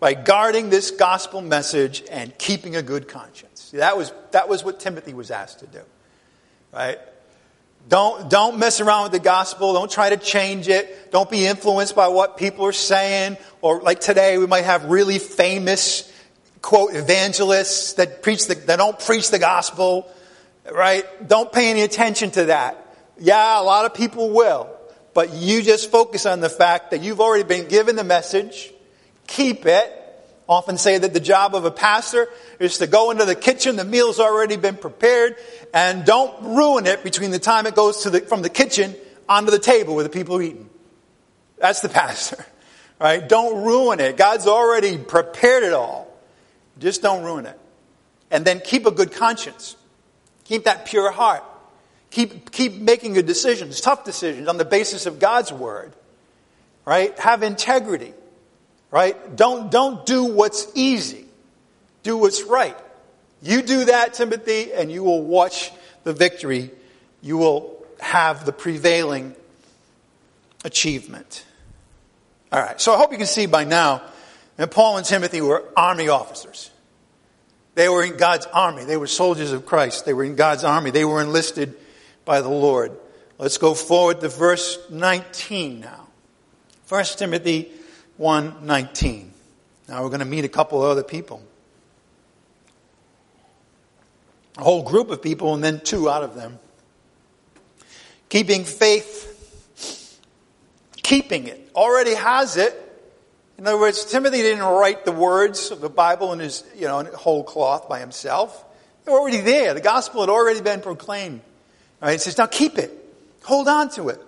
[0.00, 3.64] by guarding this gospel message and keeping a good conscience.
[3.64, 5.82] See, that was, that was what Timothy was asked to do.
[6.72, 6.98] Right?
[7.88, 9.72] Don't, don't mess around with the gospel.
[9.72, 11.10] Don't try to change it.
[11.10, 13.36] Don't be influenced by what people are saying.
[13.62, 16.10] Or like today, we might have really famous,
[16.62, 20.08] quote, evangelists that preach the, that don't preach the gospel,
[20.70, 21.04] right?
[21.28, 22.86] Don't pay any attention to that.
[23.18, 24.70] Yeah, a lot of people will.
[25.12, 28.72] But you just focus on the fact that you've already been given the message.
[29.26, 29.99] Keep it
[30.50, 33.84] often say that the job of a pastor is to go into the kitchen, the
[33.84, 35.36] meal's already been prepared,
[35.72, 38.96] and don't ruin it between the time it goes the, from the kitchen
[39.28, 40.68] onto the table where the people are eating.
[41.58, 42.44] That's the pastor,
[43.00, 43.26] right?
[43.26, 44.16] Don't ruin it.
[44.16, 46.08] God's already prepared it all.
[46.80, 47.58] Just don't ruin it.
[48.32, 49.76] And then keep a good conscience.
[50.44, 51.44] Keep that pure heart.
[52.10, 55.92] Keep, keep making good decisions, tough decisions on the basis of God's word.
[56.84, 57.16] Right?
[57.20, 58.14] Have integrity.
[58.90, 59.36] Right?
[59.36, 61.26] Don't, don't do what's easy.
[62.02, 62.76] Do what's right.
[63.42, 65.70] You do that, Timothy, and you will watch
[66.04, 66.70] the victory.
[67.22, 69.34] You will have the prevailing
[70.64, 71.44] achievement.
[72.52, 72.80] All right.
[72.80, 74.02] So I hope you can see by now
[74.56, 76.70] that Paul and Timothy were army officers.
[77.74, 78.84] They were in God's army.
[78.84, 80.04] They were soldiers of Christ.
[80.04, 80.90] They were in God's army.
[80.90, 81.74] They were enlisted
[82.24, 82.92] by the Lord.
[83.38, 86.08] Let's go forward to verse 19 now.
[86.88, 87.70] 1 Timothy
[88.20, 89.30] 1:19.
[89.88, 91.42] Now we're going to meet a couple of other people.
[94.58, 96.58] A whole group of people and then two out of them.
[98.28, 99.30] Keeping faith
[101.10, 102.72] keeping it, already has it.
[103.58, 107.02] In other words, Timothy didn't write the words of the Bible in his, you know,
[107.02, 108.64] whole cloth by himself.
[109.04, 109.74] They're already there.
[109.74, 111.40] The gospel had already been proclaimed.
[112.00, 112.14] Right?
[112.14, 112.92] It says, now keep it.
[113.42, 114.22] Hold on to it.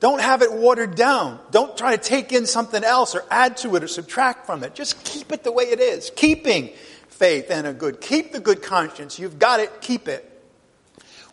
[0.00, 1.38] Don't have it watered down.
[1.50, 4.74] Don't try to take in something else or add to it or subtract from it.
[4.74, 6.10] Just keep it the way it is.
[6.16, 6.70] Keeping
[7.08, 8.00] faith and a good.
[8.00, 9.18] Keep the good conscience.
[9.18, 9.82] You've got it.
[9.82, 10.26] Keep it.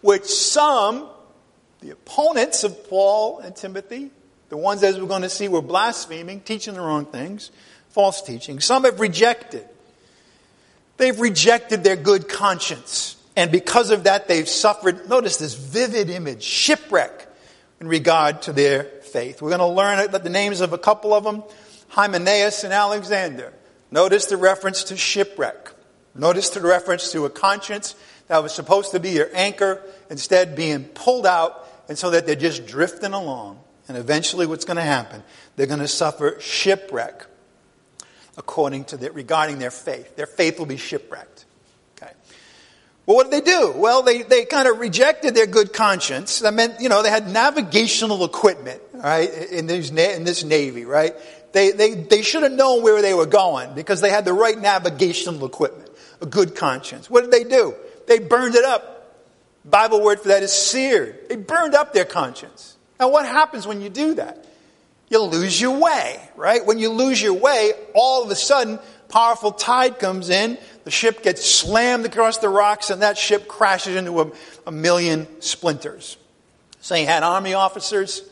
[0.01, 1.07] Which some,
[1.79, 4.11] the opponents of Paul and Timothy,
[4.49, 7.51] the ones, as we're going to see, were blaspheming, teaching the wrong things,
[7.89, 8.59] false teaching.
[8.59, 9.65] Some have rejected.
[10.97, 13.15] They've rejected their good conscience.
[13.37, 17.26] And because of that, they've suffered, notice this vivid image, shipwreck
[17.79, 19.41] in regard to their faith.
[19.41, 21.43] We're going to learn the names of a couple of them
[21.89, 23.53] Hymenaeus and Alexander.
[23.91, 25.71] Notice the reference to shipwreck.
[26.13, 27.95] Notice the reference to a conscience
[28.27, 32.35] that was supposed to be your anchor, instead being pulled out, and so that they're
[32.35, 33.59] just drifting along.
[33.87, 35.23] And eventually, what's going to happen?
[35.55, 37.25] They're going to suffer shipwreck
[38.37, 40.15] according to the, regarding their faith.
[40.15, 41.36] Their faith will be shipwrecked.
[43.07, 43.71] Well, what did they do?
[43.73, 46.41] Well, they, they kind of rejected their good conscience.
[46.41, 51.15] That meant, you know, they had navigational equipment, right, in this, in this Navy, right?
[51.53, 54.59] They, they, they should have known where they were going because they had the right
[54.59, 55.89] navigational equipment,
[56.21, 57.09] a good conscience.
[57.09, 57.75] What did they do?
[58.07, 59.15] They burned it up.
[59.63, 61.29] Bible word for that is seared.
[61.29, 62.75] They burned up their conscience.
[62.99, 64.45] Now, what happens when you do that?
[65.09, 66.65] You lose your way, right?
[66.65, 71.21] When you lose your way, all of a sudden, powerful tide comes in, the ship
[71.21, 74.31] gets slammed across the rocks, and that ship crashes into a,
[74.65, 76.15] a million splinters.
[76.79, 78.23] So you had army officers,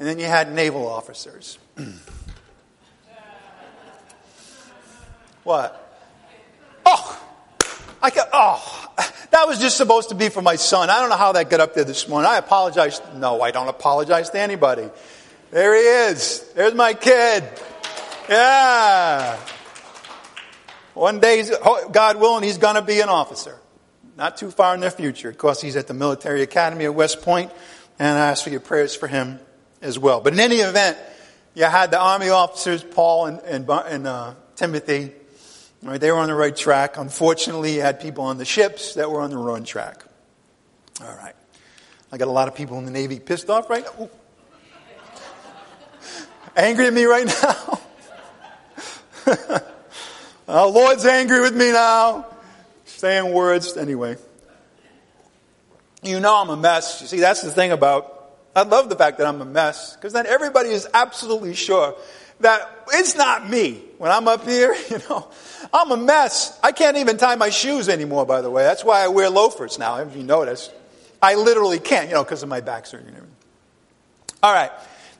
[0.00, 1.60] and then you had naval officers.
[5.44, 5.96] what?
[6.84, 7.24] Oh,
[8.02, 8.92] I got, oh,
[9.30, 10.90] that was just supposed to be for my son.
[10.90, 12.28] I don't know how that got up there this morning.
[12.28, 13.00] I apologize.
[13.14, 14.90] No, I don't apologize to anybody.
[15.52, 16.50] There he is.
[16.56, 17.44] There's my kid.
[18.28, 19.38] Yeah.
[20.94, 21.44] One day,
[21.90, 23.58] God willing, he's going to be an officer.
[24.16, 25.30] Not too far in the future.
[25.30, 27.50] Of course, he's at the military academy at West Point,
[27.98, 29.40] and I ask for your prayers for him
[29.80, 30.20] as well.
[30.20, 30.98] But in any event,
[31.54, 35.12] you had the army officers, Paul and, and, and uh, Timothy,
[35.82, 36.96] Right, they were on the right track.
[36.96, 40.04] Unfortunately, you had people on the ships that were on the wrong track.
[41.00, 41.34] All right.
[42.12, 44.04] I got a lot of people in the Navy pissed off right now.
[44.04, 44.10] Ooh.
[46.56, 47.26] Angry at me right
[49.26, 49.62] now.
[50.48, 52.26] Uh, the Lord's angry with me now.
[52.84, 53.76] Saying words.
[53.76, 54.16] Anyway.
[56.02, 57.00] You know I'm a mess.
[57.00, 60.12] You see, that's the thing about, I love the fact that I'm a mess, because
[60.12, 61.94] then everybody is absolutely sure
[62.40, 63.80] that it's not me.
[63.98, 65.28] When I'm up here, you know,
[65.72, 66.58] I'm a mess.
[66.62, 68.64] I can't even tie my shoes anymore, by the way.
[68.64, 70.70] That's why I wear loafers now, if you notice.
[71.22, 73.12] I literally can't, you know, because of my back surgery.
[74.42, 74.72] All right.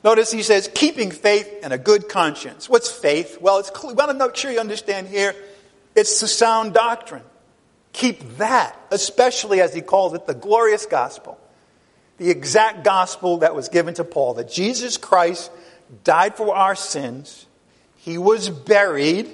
[0.03, 2.67] Notice he says, keeping faith and a good conscience.
[2.67, 3.39] What's faith?
[3.39, 3.71] Well, it's.
[3.83, 5.33] We want to make sure you understand here,
[5.95, 7.23] it's the sound doctrine.
[7.93, 11.39] Keep that, especially as he calls it, the glorious gospel.
[12.17, 15.51] The exact gospel that was given to Paul, that Jesus Christ
[16.03, 17.45] died for our sins,
[17.97, 19.29] he was buried,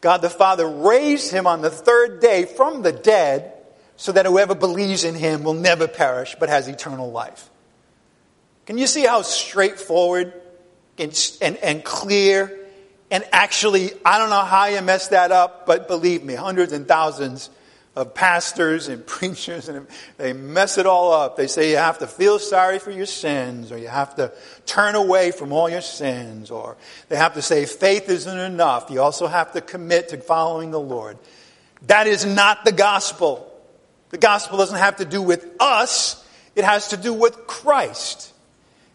[0.00, 3.52] God the Father raised him on the third day from the dead
[3.96, 7.50] so that whoever believes in him will never perish but has eternal life.
[8.66, 10.32] Can you see how straightforward
[10.98, 12.66] and, and, and clear
[13.10, 16.88] and actually, I don't know how you messed that up, but believe me, hundreds and
[16.88, 17.50] thousands
[17.94, 19.86] of pastors and preachers, and
[20.18, 21.36] they mess it all up.
[21.36, 24.32] They say you have to feel sorry for your sins, or you have to
[24.66, 26.76] turn away from all your sins, or
[27.08, 28.90] they have to say faith isn't enough.
[28.90, 31.16] You also have to commit to following the Lord.
[31.82, 33.52] That is not the gospel.
[34.10, 36.24] The gospel doesn't have to do with us,
[36.56, 38.32] it has to do with Christ.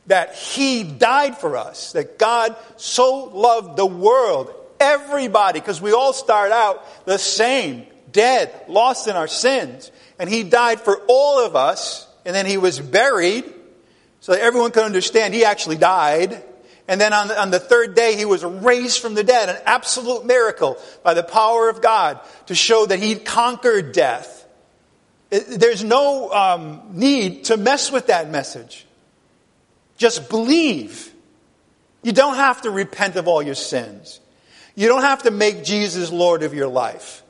[0.08, 6.14] That He died for us, that God so loved the world, everybody, because we all
[6.14, 9.91] start out the same dead, lost in our sins.
[10.20, 13.45] And he died for all of us, and then he was buried
[14.20, 16.43] so that everyone could understand he actually died.
[16.88, 19.58] And then on the, on the third day, he was raised from the dead, an
[19.66, 24.45] absolute miracle by the power of God to show that he conquered death.
[25.30, 28.86] There's no um, need to mess with that message.
[30.02, 31.14] Just believe.
[32.02, 34.20] You don't have to repent of all your sins.
[34.74, 37.22] You don't have to make Jesus Lord of your life.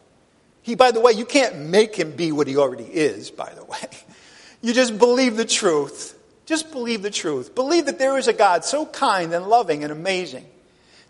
[0.61, 3.65] He, by the way, you can't make him be what he already is, by the
[3.65, 3.77] way.
[4.63, 6.15] You just believe the truth.
[6.45, 7.55] Just believe the truth.
[7.55, 10.45] Believe that there is a God so kind and loving and amazing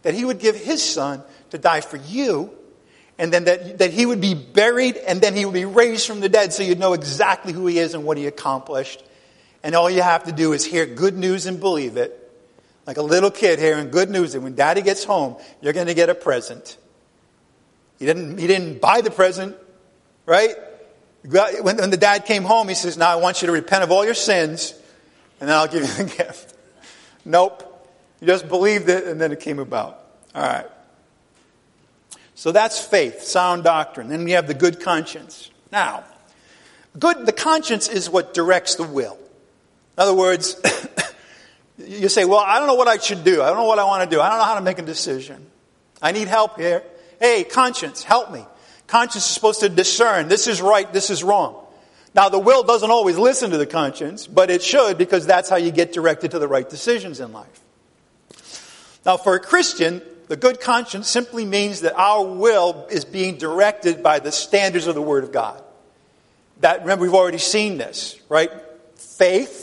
[0.04, 2.50] that he would give his son to die for you
[3.18, 6.22] and then that, that he would be buried and then he would be raised from
[6.22, 9.04] the dead so you'd know exactly who he is and what he accomplished.
[9.64, 12.18] And all you have to do is hear good news and believe it.
[12.88, 15.94] Like a little kid hearing good news that when daddy gets home, you're going to
[15.94, 16.78] get a present.
[18.00, 19.56] He didn't, he didn't buy the present,
[20.26, 20.56] right?
[21.24, 23.92] When, when the dad came home, he says, Now I want you to repent of
[23.92, 24.74] all your sins,
[25.40, 26.56] and then I'll give you the gift.
[27.24, 27.68] Nope.
[28.20, 30.04] You just believed it, and then it came about.
[30.34, 30.66] All right.
[32.34, 34.08] So that's faith, sound doctrine.
[34.08, 35.52] Then we have the good conscience.
[35.72, 36.04] Now,
[36.98, 39.20] good, the conscience is what directs the will.
[39.98, 40.56] In other words,
[41.78, 43.42] you say, Well, I don't know what I should do.
[43.42, 44.22] I don't know what I want to do.
[44.22, 45.46] I don't know how to make a decision.
[46.02, 46.84] I need help here.
[47.20, 48.46] Hey, conscience, help me.
[48.88, 51.58] Conscience is supposed to discern this is right, this is wrong.
[52.14, 55.56] Now, the will doesn't always listen to the conscience, but it should because that's how
[55.56, 57.62] you get directed to the right decisions in life.
[59.06, 64.04] Now, for a Christian, the good conscience simply means that our will is being directed
[64.04, 65.64] by the standards of the Word of God.
[66.60, 68.52] That, remember, we've already seen this, right?
[68.96, 69.61] Faith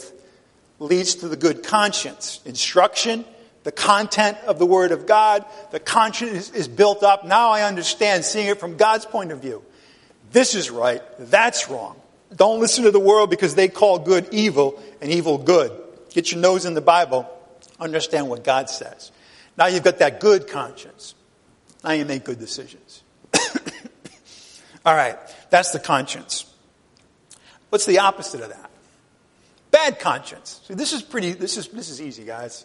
[0.79, 2.41] leads to the good conscience.
[2.45, 3.25] Instruction
[3.69, 5.45] the content of the Word of God.
[5.73, 7.27] The conscience is, built up.
[7.27, 9.63] Now I understand, seeing it from God's point of view.
[10.33, 12.01] This is right, that's wrong.
[12.35, 15.71] Don't listen to the world because they call good evil and evil good.
[16.11, 17.29] Get your nose in the Bible,
[17.79, 19.13] understand what God says.
[19.59, 21.15] Now you've got that good conscience.
[21.85, 23.03] Now you make good decisions.
[24.87, 25.19] All right,
[25.51, 26.47] that's the conscience.
[27.69, 28.68] What's the opposite of that?
[29.71, 30.61] Bad conscience.
[30.67, 32.65] See, this is pretty, this is, this is easy, guys.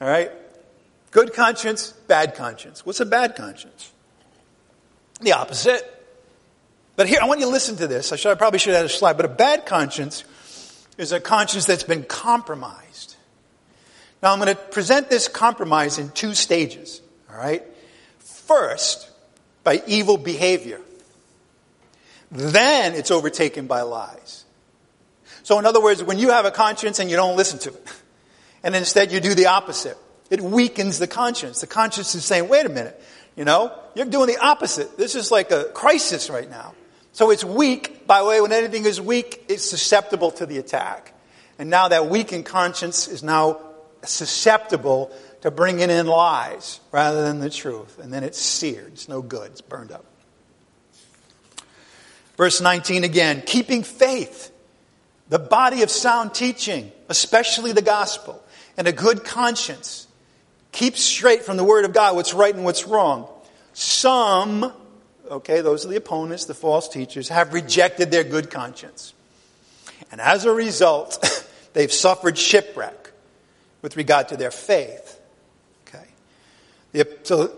[0.00, 0.30] All right?
[1.10, 2.84] Good conscience, bad conscience.
[2.84, 3.92] What's a bad conscience?
[5.20, 5.94] The opposite.
[6.96, 8.12] But here, I want you to listen to this.
[8.12, 9.16] I, should, I probably should have had a slide.
[9.16, 10.24] But a bad conscience
[10.96, 13.16] is a conscience that's been compromised.
[14.22, 17.00] Now, I'm going to present this compromise in two stages.
[17.30, 17.62] All right?
[18.18, 19.10] First,
[19.64, 20.80] by evil behavior.
[22.30, 24.44] Then it's overtaken by lies.
[25.48, 27.86] So, in other words, when you have a conscience and you don't listen to it,
[28.62, 29.96] and instead you do the opposite.
[30.28, 31.62] It weakens the conscience.
[31.62, 33.02] The conscience is saying, wait a minute,
[33.34, 34.98] you know, you're doing the opposite.
[34.98, 36.74] This is like a crisis right now.
[37.12, 38.06] So it's weak.
[38.06, 41.14] By the way, when anything is weak, it's susceptible to the attack.
[41.58, 43.58] And now that weakened conscience is now
[44.04, 47.98] susceptible to bringing in lies rather than the truth.
[47.98, 48.92] And then it's seared.
[48.92, 49.52] It's no good.
[49.52, 50.04] It's burned up.
[52.36, 54.52] Verse 19 again, keeping faith,
[55.28, 58.42] the body of sound teaching, especially the gospel
[58.76, 60.06] and a good conscience.
[60.72, 63.28] Keep straight from the Word of God what's right and what's wrong.
[63.72, 64.72] Some,
[65.30, 69.12] okay, those are the opponents, the false teachers, have rejected their good conscience.
[70.10, 73.10] And as a result, they've suffered shipwreck
[73.82, 75.20] with regard to their faith.
[75.86, 77.04] Okay.
[77.24, 77.56] So,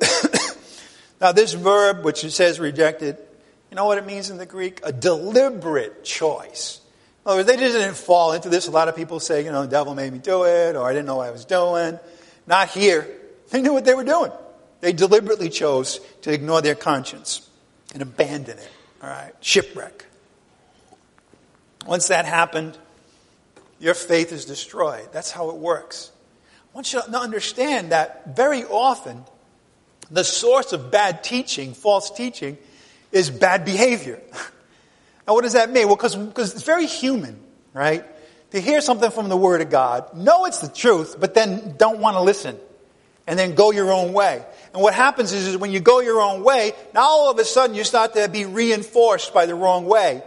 [1.20, 3.16] now, this verb, which it says rejected,
[3.70, 4.80] you know what it means in the Greek?
[4.82, 6.80] A deliberate choice.
[7.24, 8.66] In other words, they didn't fall into this.
[8.66, 10.92] A lot of people say, you know, the devil made me do it, or I
[10.92, 11.98] didn't know what I was doing.
[12.46, 13.06] Not here.
[13.50, 14.32] They knew what they were doing.
[14.80, 17.46] They deliberately chose to ignore their conscience
[17.92, 18.70] and abandon it.
[19.02, 20.06] All right, shipwreck.
[21.86, 22.78] Once that happened,
[23.78, 25.08] your faith is destroyed.
[25.12, 26.12] That's how it works.
[26.72, 29.24] I want you to understand that very often
[30.10, 32.58] the source of bad teaching, false teaching,
[33.12, 34.20] is bad behavior.
[35.26, 35.86] Now, what does that mean?
[35.86, 36.16] Well, because
[36.54, 37.38] it's very human,
[37.72, 38.04] right?
[38.52, 42.00] To hear something from the Word of God, know it's the truth, but then don't
[42.00, 42.58] want to listen.
[43.26, 44.44] And then go your own way.
[44.72, 47.44] And what happens is, is when you go your own way, now all of a
[47.44, 50.22] sudden you start to be reinforced by the wrong way.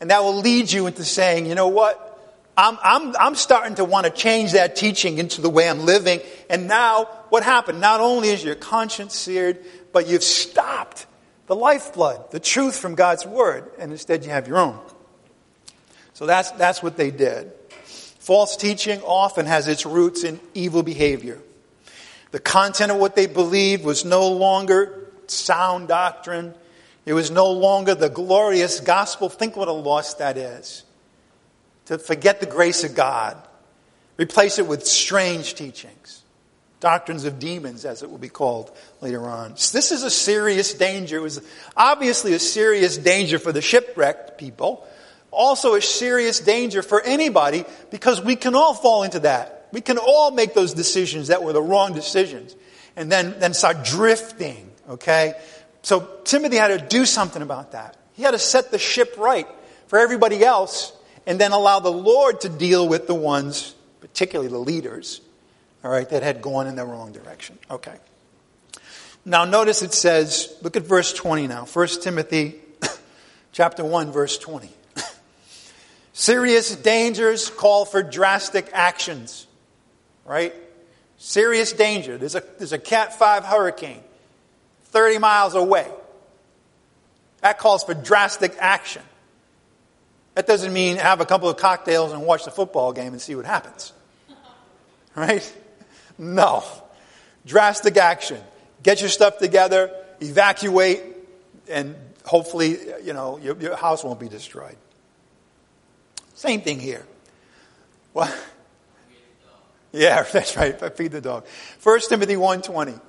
[0.00, 2.08] And that will lead you into saying, you know what?
[2.56, 6.20] I'm, I'm, I'm starting to want to change that teaching into the way I'm living.
[6.50, 7.80] And now, what happened?
[7.80, 11.06] Not only is your conscience seared, but you've stopped
[11.46, 14.78] the lifeblood, the truth from God's word, and instead you have your own.
[16.14, 17.52] So that's, that's what they did.
[18.18, 21.40] False teaching often has its roots in evil behavior.
[22.30, 26.54] The content of what they believed was no longer sound doctrine.
[27.04, 29.28] It was no longer the glorious gospel.
[29.28, 30.84] Think what a loss that is.
[31.86, 33.36] To forget the grace of God,
[34.16, 36.21] replace it with strange teachings
[36.82, 39.52] doctrines of demons, as it will be called later on.
[39.52, 41.16] This is a serious danger.
[41.16, 41.40] It was
[41.76, 44.84] obviously a serious danger for the shipwrecked people,
[45.30, 49.68] also a serious danger for anybody because we can all fall into that.
[49.72, 52.54] We can all make those decisions that were the wrong decisions
[52.96, 55.34] and then, then start drifting, okay?
[55.82, 57.96] So Timothy had to do something about that.
[58.14, 59.46] He had to set the ship right
[59.86, 60.92] for everybody else
[61.26, 65.20] and then allow the Lord to deal with the ones, particularly the leaders,
[65.84, 67.58] all right, that had gone in the wrong direction.
[67.70, 67.94] Okay.
[69.24, 71.64] Now notice it says, look at verse 20 now.
[71.64, 72.60] 1 Timothy
[73.52, 74.68] chapter 1 verse 20.
[76.12, 79.46] Serious dangers call for drastic actions.
[80.24, 80.54] Right?
[81.18, 82.18] Serious danger.
[82.18, 84.02] There's a, there's a Cat 5 hurricane
[84.86, 85.88] 30 miles away.
[87.40, 89.02] That calls for drastic action.
[90.34, 93.34] That doesn't mean have a couple of cocktails and watch the football game and see
[93.34, 93.92] what happens.
[95.14, 95.54] Right?
[96.18, 96.64] No.
[97.46, 98.40] Drastic action.
[98.82, 99.90] Get your stuff together,
[100.20, 101.02] evacuate,
[101.68, 101.94] and
[102.24, 104.76] hopefully, you know, your, your house won't be destroyed.
[106.34, 107.06] Same thing here.
[108.12, 108.36] What?
[109.92, 110.78] Yeah, that's right.
[110.96, 111.46] Feed the dog.
[111.82, 113.00] 1 Timothy 1.20.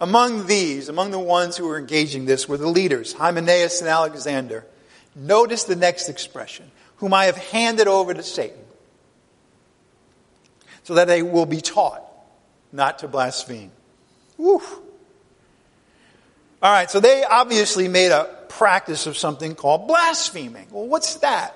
[0.00, 4.66] Among these, among the ones who were engaging this, were the leaders, Hymenaeus and Alexander.
[5.14, 8.58] Notice the next expression, whom I have handed over to Satan,
[10.82, 12.02] so that they will be taught
[12.72, 13.70] not to blaspheme.
[14.38, 14.60] All
[16.62, 20.66] right, so they obviously made a practice of something called blaspheming.
[20.70, 21.54] Well, what's that?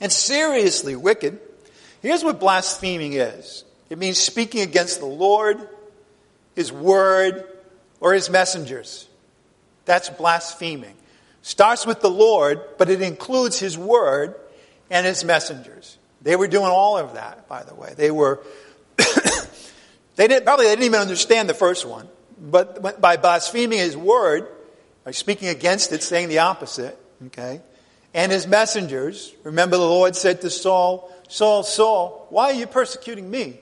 [0.00, 1.38] And seriously wicked.
[2.02, 5.68] Here's what blaspheming is it means speaking against the Lord,
[6.54, 7.44] His Word,
[8.00, 9.08] or His messengers.
[9.84, 10.94] That's blaspheming.
[11.42, 14.34] Starts with the Lord, but it includes His Word
[14.90, 15.98] and His messengers.
[16.22, 17.94] They were doing all of that, by the way.
[17.96, 18.40] They were,
[20.20, 22.06] they didn't, probably they didn't even understand the first one.
[22.38, 24.46] But by blaspheming his word,
[25.02, 26.98] by speaking against it, saying the opposite,
[27.28, 27.62] okay,
[28.12, 33.30] and his messengers, remember the Lord said to Saul, Saul, Saul, why are you persecuting
[33.30, 33.60] me?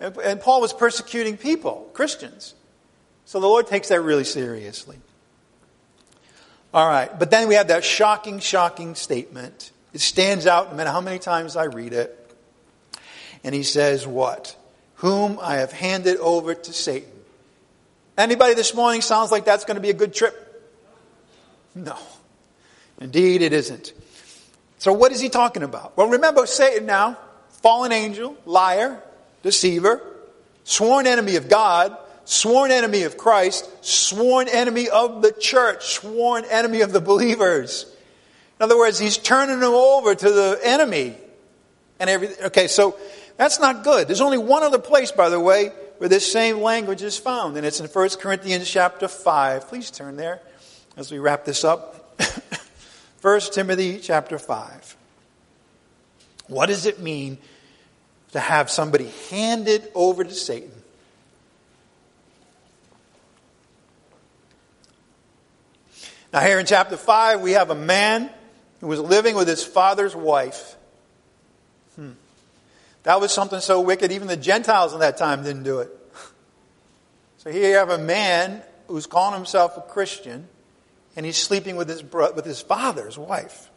[0.00, 2.54] And Paul was persecuting people, Christians.
[3.26, 4.96] So the Lord takes that really seriously.
[6.72, 9.70] All right, but then we have that shocking, shocking statement.
[9.92, 12.14] It stands out no matter how many times I read it.
[13.44, 14.57] And he says, What?
[14.98, 17.18] Whom I have handed over to Satan
[18.18, 20.34] Anybody this morning sounds like that's going to be a good trip?
[21.72, 21.96] No.
[23.00, 23.92] Indeed, it isn't.
[24.78, 25.96] So, what is he talking about?
[25.96, 27.16] Well, remember Satan now,
[27.62, 29.00] fallen angel, liar,
[29.44, 30.02] deceiver,
[30.64, 36.80] sworn enemy of God, sworn enemy of Christ, sworn enemy of the church, sworn enemy
[36.80, 37.86] of the believers.
[38.58, 41.14] In other words, he's turning them over to the enemy.
[42.00, 42.46] And everything.
[42.46, 42.96] Okay, so
[43.38, 44.08] that's not good.
[44.08, 45.68] There's only one other place, by the way,
[45.98, 49.68] where this same language is found, and it's in 1 Corinthians chapter 5.
[49.68, 50.42] Please turn there
[50.96, 52.20] as we wrap this up.
[53.22, 54.96] 1 Timothy chapter 5.
[56.48, 57.38] What does it mean
[58.32, 60.72] to have somebody handed over to Satan?
[66.32, 68.30] Now, here in chapter 5, we have a man
[68.80, 70.74] who was living with his father's wife.
[73.08, 75.90] That was something so wicked, even the Gentiles in that time didn't do it.
[77.38, 80.46] So here you have a man who's calling himself a Christian,
[81.16, 83.70] and he's sleeping with his, bro- with his father's wife.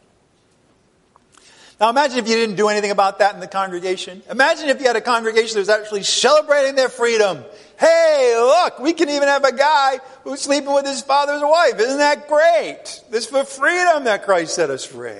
[1.80, 4.22] Now imagine if you didn't do anything about that in the congregation.
[4.30, 7.42] Imagine if you had a congregation that was actually celebrating their freedom.
[7.80, 11.80] Hey, look, we can even have a guy who's sleeping with his father's wife.
[11.80, 13.02] Isn't that great?
[13.08, 15.16] This for freedom that Christ set us free.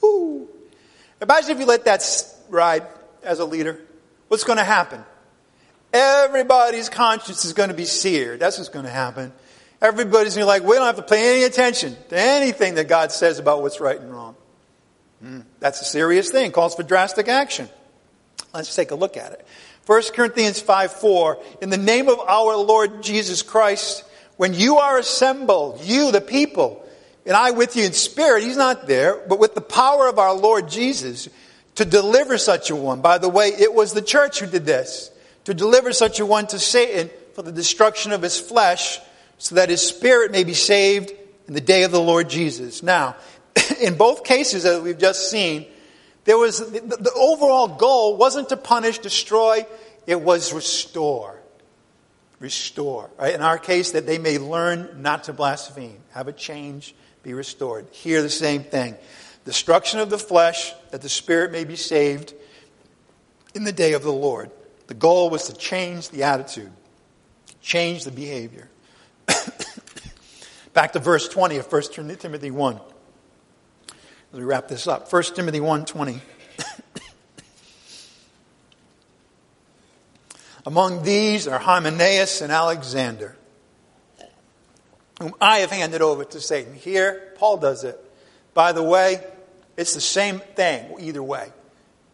[0.00, 0.48] Woo.
[1.20, 2.02] Imagine if you let that
[2.48, 2.86] ride
[3.22, 3.80] as a leader,
[4.28, 5.04] what's going to happen?
[5.92, 8.40] Everybody's conscience is going to be seared.
[8.40, 9.32] That's what's going to happen.
[9.82, 12.86] Everybody's going to be like, we don't have to pay any attention to anything that
[12.88, 14.36] God says about what's right and wrong.
[15.24, 16.52] Mm, that's a serious thing.
[16.52, 17.68] Calls for drastic action.
[18.54, 19.46] Let's take a look at it.
[19.86, 21.38] 1 Corinthians 5 4.
[21.62, 24.04] In the name of our Lord Jesus Christ,
[24.36, 26.86] when you are assembled, you, the people,
[27.26, 30.34] and I with you in spirit, he's not there, but with the power of our
[30.34, 31.28] Lord Jesus,
[31.76, 33.00] to deliver such a one.
[33.00, 35.10] By the way, it was the church who did this.
[35.44, 39.00] To deliver such a one to Satan for the destruction of his flesh,
[39.38, 41.12] so that his spirit may be saved
[41.48, 42.82] in the day of the Lord Jesus.
[42.82, 43.16] Now,
[43.80, 45.66] in both cases that we've just seen,
[46.24, 49.66] there was the, the overall goal wasn't to punish, destroy,
[50.06, 51.40] it was restore.
[52.38, 53.10] Restore.
[53.18, 53.34] Right?
[53.34, 57.86] In our case, that they may learn not to blaspheme, have a change, be restored.
[57.92, 58.96] Here, the same thing
[59.44, 62.34] destruction of the flesh, that the spirit may be saved
[63.54, 64.50] in the day of the Lord.
[64.86, 66.72] The goal was to change the attitude,
[67.60, 68.68] change the behavior.
[70.72, 72.80] Back to verse 20 of 1 Timothy 1.
[74.32, 76.20] As we wrap this up, 1 Timothy 1 20.
[80.66, 83.36] Among these are Hymenaeus and Alexander.
[85.20, 86.74] whom I have handed over to Satan.
[86.74, 88.09] Here, Paul does it.
[88.54, 89.22] By the way,
[89.76, 91.48] it's the same thing either way,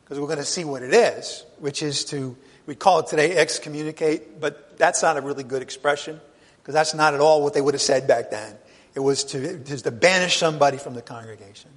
[0.05, 3.37] because we're going to see what it is, which is to, we call it today
[3.37, 6.21] excommunicate, but that's not a really good expression,
[6.61, 8.57] because that's not at all what they would have said back then.
[8.95, 11.71] It was to, it was to banish somebody from the congregation.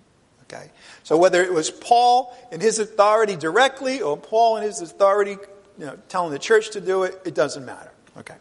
[0.44, 0.72] Okay?
[1.04, 5.38] So whether it was Paul in his authority directly or Paul in his authority
[5.78, 7.92] you know, telling the church to do it, it doesn't matter.
[8.18, 8.36] Okay.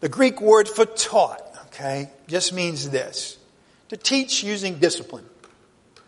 [0.00, 3.38] The Greek word for taught, okay, just means this
[3.88, 5.24] to teach using discipline.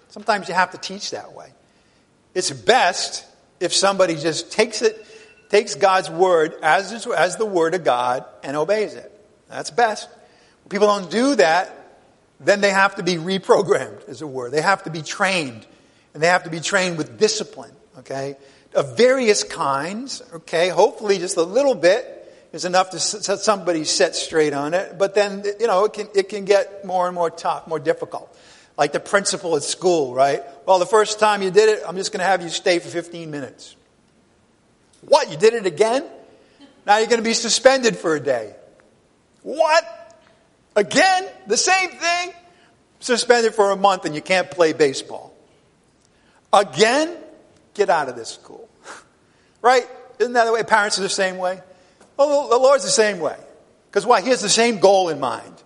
[0.09, 1.53] Sometimes you have to teach that way.
[2.35, 3.25] It's best
[3.61, 5.07] if somebody just takes it,
[5.49, 9.13] takes God's word as, as the word of God and obeys it.
[9.49, 10.09] That's best.
[10.65, 11.73] When people don't do that,
[12.41, 14.51] then they have to be reprogrammed, as it were.
[14.51, 15.67] They have to be trained.
[16.13, 18.37] And they have to be trained with discipline, okay?
[18.75, 20.69] Of various kinds, okay?
[20.69, 22.16] Hopefully just a little bit
[22.57, 24.97] is enough to set somebody set straight on it.
[24.99, 28.35] But then, you know, it can, it can get more and more tough, more difficult.
[28.79, 30.43] Like the principal at school, right?
[30.65, 32.89] Well, the first time you did it, I'm just going to have you stay for
[32.89, 33.77] 15 minutes.
[35.03, 35.31] What?
[35.31, 36.05] You did it again?
[36.87, 38.55] Now you're going to be suspended for a day.
[39.43, 39.85] What?
[40.75, 41.29] Again?
[41.47, 42.33] The same thing?
[43.01, 45.35] Suspended for a month and you can't play baseball.
[46.55, 47.15] Again?
[47.75, 48.67] Get out of this school.
[49.61, 49.87] right?
[50.19, 51.61] Isn't that the way parents are the same way?
[52.17, 53.37] Well, the Lord's the same way.
[53.91, 54.21] Because why?
[54.21, 55.63] He has the same goal in mind.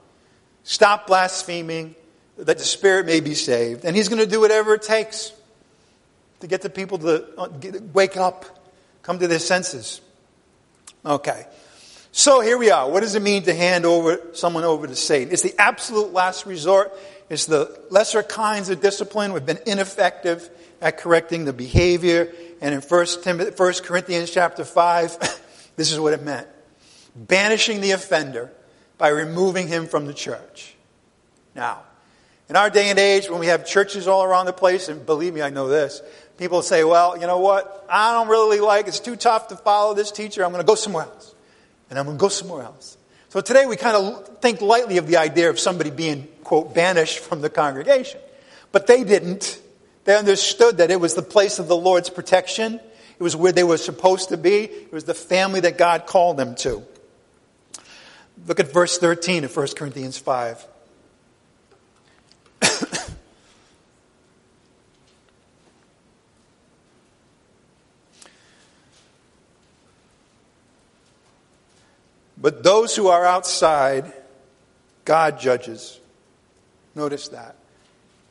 [0.64, 1.94] Stop blaspheming,
[2.36, 3.84] that the Spirit may be saved.
[3.84, 5.32] And He's going to do whatever it takes
[6.40, 7.48] to get the people to uh,
[7.92, 8.44] wake up,
[9.02, 10.00] come to their senses.
[11.04, 11.46] Okay.
[12.12, 12.90] So here we are.
[12.90, 15.32] What does it mean to hand over someone over to Satan?
[15.32, 16.92] It's the absolute last resort.
[17.28, 19.32] It's the lesser kinds of discipline.
[19.32, 22.32] We've been ineffective at correcting the behavior.
[22.60, 25.40] And in 1, Timothy, 1 Corinthians chapter 5,
[25.80, 26.46] This is what it meant
[27.16, 28.52] banishing the offender
[28.98, 30.74] by removing him from the church.
[31.54, 31.84] Now,
[32.50, 35.32] in our day and age, when we have churches all around the place, and believe
[35.32, 36.02] me, I know this,
[36.36, 37.86] people say, well, you know what?
[37.88, 40.44] I don't really like It's too tough to follow this teacher.
[40.44, 41.34] I'm going to go somewhere else.
[41.88, 42.98] And I'm going to go somewhere else.
[43.30, 47.20] So today we kind of think lightly of the idea of somebody being, quote, banished
[47.20, 48.20] from the congregation.
[48.70, 49.58] But they didn't.
[50.04, 52.80] They understood that it was the place of the Lord's protection
[53.20, 54.64] it was where they were supposed to be.
[54.64, 56.82] It was the family that God called them to.
[58.46, 60.66] Look at verse 13 of 1 Corinthians 5.
[72.38, 74.10] but those who are outside,
[75.04, 76.00] God judges.
[76.94, 77.54] Notice that.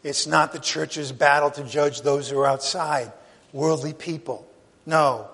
[0.04, 3.14] It's not the church's battle to judge those who are outside,
[3.54, 4.49] worldly people.
[4.90, 5.28] No,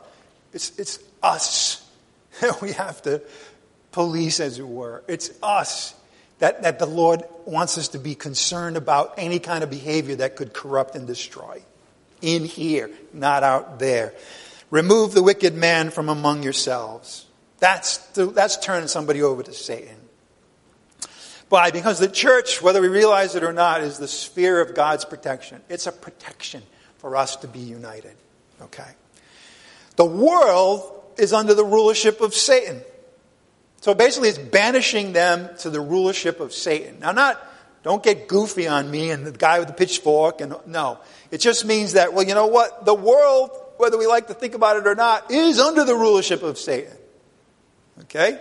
[0.52, 1.90] it's, it's us
[2.42, 3.22] that we have to
[3.94, 5.02] police, as it were.
[5.08, 5.96] It's us
[6.40, 10.36] that, that the Lord wants us to be concerned about any kind of behavior that
[10.36, 11.62] could corrupt and destroy.
[12.22, 14.14] In here, not out there.
[14.72, 17.26] Remove the wicked man from among yourselves.
[17.60, 19.96] That's, that's turning somebody over to Satan.
[21.48, 21.72] Why?
[21.72, 25.62] Because the church, whether we realize it or not, is the sphere of God's protection.
[25.70, 26.62] It's a protection
[26.98, 28.18] for us to be united.
[28.62, 28.92] Okay?
[29.96, 32.82] The world is under the rulership of Satan.
[33.82, 37.00] So basically, it's banishing them to the rulership of Satan.
[37.00, 37.42] Now, not,
[37.84, 40.98] don't get goofy on me and the guy with the pitchfork, and no.
[41.32, 42.86] It just means that, well, you know what?
[42.86, 46.42] The world, whether we like to think about it or not, is under the rulership
[46.42, 46.98] of Satan.
[48.02, 48.40] Okay?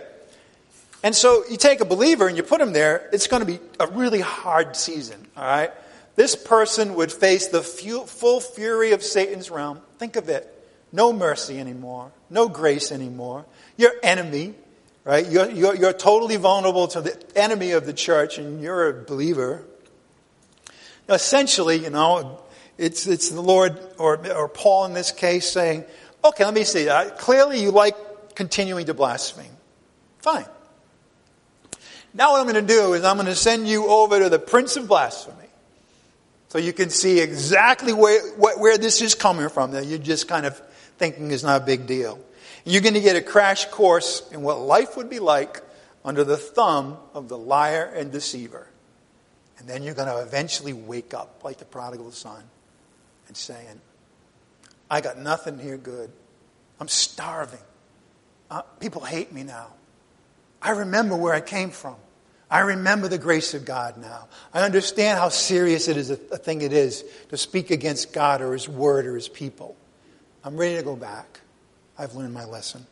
[1.03, 3.59] And so you take a believer and you put him there, it's going to be
[3.79, 5.71] a really hard season, all right?
[6.15, 9.81] This person would face the full fury of Satan's realm.
[9.99, 10.54] Think of it
[10.91, 13.45] no mercy anymore, no grace anymore.
[13.77, 14.53] Your enemy,
[15.03, 15.29] right?
[15.29, 19.63] You're, you're, you're totally vulnerable to the enemy of the church, and you're a believer.
[21.09, 22.39] Essentially, you know,
[22.77, 25.85] it's, it's the Lord, or, or Paul in this case, saying,
[26.23, 26.89] okay, let me see.
[26.89, 29.45] Uh, clearly, you like continuing to blaspheme.
[30.19, 30.45] Fine.
[32.13, 34.39] Now, what I'm going to do is I'm going to send you over to the
[34.39, 35.35] prince of blasphemy.
[36.47, 39.71] So you can see exactly where, where this is coming from.
[39.71, 40.61] That you just kind of
[40.97, 42.19] thinking is not a big deal.
[42.63, 45.61] You're going to get a crash course in what life would be like
[46.03, 48.67] under the thumb of the liar and deceiver.
[49.57, 52.43] And then you're going to eventually wake up like the prodigal son
[53.27, 53.81] and saying,
[54.89, 56.11] I got nothing here good.
[56.79, 57.59] I'm starving.
[58.51, 59.67] Uh, people hate me now.
[60.61, 61.95] I remember where I came from.
[62.49, 64.27] I remember the grace of God now.
[64.53, 68.41] I understand how serious it is a, a thing it is to speak against God
[68.41, 69.75] or His word or His people.
[70.45, 71.39] I'm ready to go back.
[71.97, 72.85] I've learned my lesson.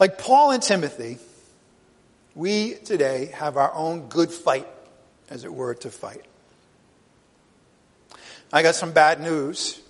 [0.00, 1.18] Like Paul and Timothy,
[2.34, 4.66] we today have our own good fight,
[5.28, 6.24] as it were, to fight.
[8.50, 9.82] I got some bad news.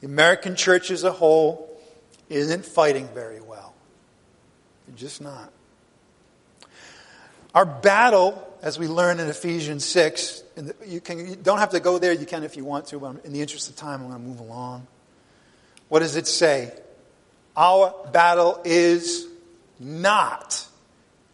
[0.00, 1.80] The American church as a whole
[2.28, 3.74] isn't fighting very well.
[4.88, 5.52] They're just not.
[7.54, 11.80] Our battle, as we learn in Ephesians 6, and you, can, you don't have to
[11.80, 14.08] go there, you can if you want to, but in the interest of time, I'm
[14.08, 14.86] going to move along.
[15.88, 16.72] What does it say?
[17.56, 19.26] Our battle is
[19.78, 20.66] not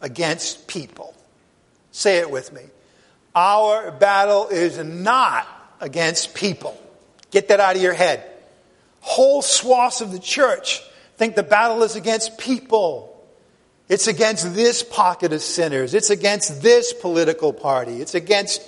[0.00, 1.14] against people.
[1.92, 2.62] Say it with me.
[3.34, 5.46] Our battle is not
[5.80, 6.78] against people.
[7.30, 8.28] Get that out of your head.
[9.00, 10.82] Whole swaths of the church
[11.22, 13.08] think the battle is against people.
[13.88, 15.94] It's against this pocket of sinners.
[15.94, 18.00] It's against this political party.
[18.00, 18.60] It's against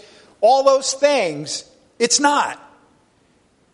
[0.44, 1.64] all those things.
[1.98, 2.60] It's not.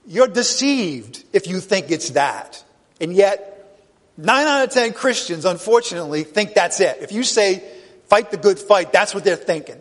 [0.06, 2.62] You're deceived if you think it's that.
[3.00, 3.76] And yet,
[4.16, 6.98] nine out of ten Christians, unfortunately, think that's it.
[7.00, 7.64] If you say,
[8.06, 9.80] fight the good fight, that's what they're thinking.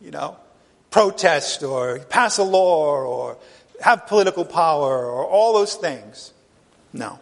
[0.00, 0.36] You know,
[0.92, 3.36] protest or pass a law or
[3.80, 6.32] have political power or all those things.
[6.92, 7.18] No,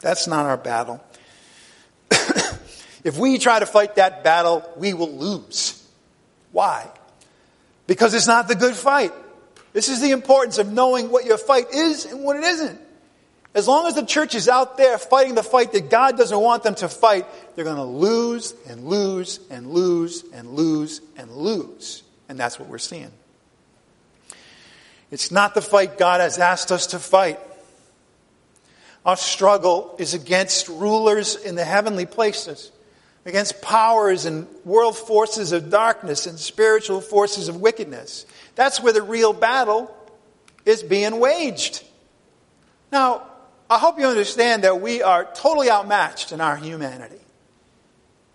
[0.00, 1.04] that's not our battle.
[3.04, 5.86] if we try to fight that battle, we will lose.
[6.50, 6.88] Why?
[7.92, 9.12] Because it's not the good fight.
[9.74, 12.80] This is the importance of knowing what your fight is and what it isn't.
[13.52, 16.62] As long as the church is out there fighting the fight that God doesn't want
[16.62, 22.02] them to fight, they're going to lose and lose and lose and lose and lose.
[22.30, 23.10] And that's what we're seeing.
[25.10, 27.38] It's not the fight God has asked us to fight.
[29.04, 32.71] Our struggle is against rulers in the heavenly places,
[33.24, 38.26] against powers and world forces of darkness and spiritual forces of wickedness.
[38.54, 39.94] That's where the real battle
[40.64, 41.84] is being waged.
[42.90, 43.22] Now,
[43.70, 47.20] I hope you understand that we are totally outmatched in our humanity.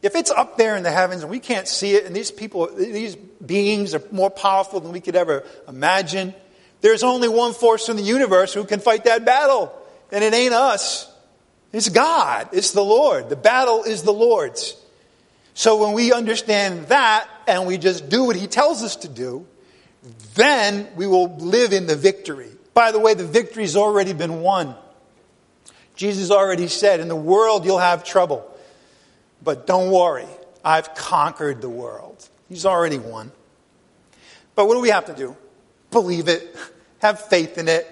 [0.02, 2.70] If it's up there in the heavens and we can't see it, and these people,
[2.74, 6.34] these beings are more powerful than we could ever imagine,
[6.82, 9.74] there's only one force in the universe who can fight that battle,
[10.12, 11.12] and it ain't us.
[11.74, 12.50] It's God.
[12.52, 13.30] It's the Lord.
[13.30, 14.76] The battle is the Lord's.
[15.54, 19.46] So when we understand that and we just do what He tells us to do,
[20.36, 22.50] then we will live in the victory.
[22.74, 24.76] By the way, the victory's already been won.
[25.96, 28.50] Jesus already said, in the world you'll have trouble.
[29.44, 30.28] But don't worry,
[30.64, 32.28] I've conquered the world.
[32.48, 33.32] He's already won.
[34.56, 35.36] But what do we have to do?
[35.92, 36.56] Believe it,
[37.00, 37.86] have faith in it,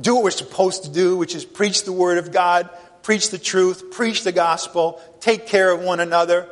[0.00, 2.70] do what we're supposed to do, which is preach the Word of God,
[3.04, 6.48] preach the truth, preach the gospel, take care of one another,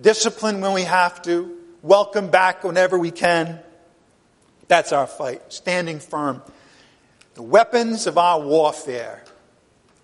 [0.00, 3.58] discipline when we have to, welcome back whenever we can.
[4.68, 6.42] That's our fight, standing firm.
[7.34, 9.24] The weapons of our warfare,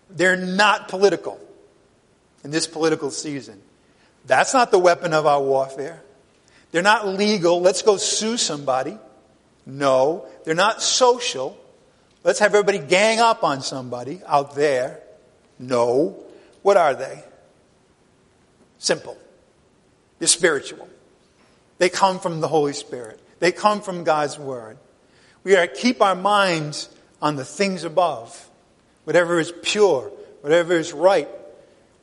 [0.09, 1.39] they're not political
[2.43, 3.61] in this political season.
[4.25, 6.03] That's not the weapon of our warfare.
[6.73, 7.61] They're not legal.
[7.61, 8.97] Let's go sue somebody.
[9.67, 10.27] No.
[10.45, 11.59] They're not social.
[12.23, 15.04] Let's have everybody gang up on somebody out there.
[15.59, 16.23] No.
[16.63, 17.23] What are they?
[18.79, 19.17] Simple.
[20.19, 20.89] They're spiritual.
[21.79, 23.21] They come from the Holy Spirit.
[23.41, 24.79] They come from God's Word.
[25.43, 26.89] We are to keep our minds
[27.21, 28.49] on the things above.
[29.05, 31.29] Whatever is pure, whatever is right,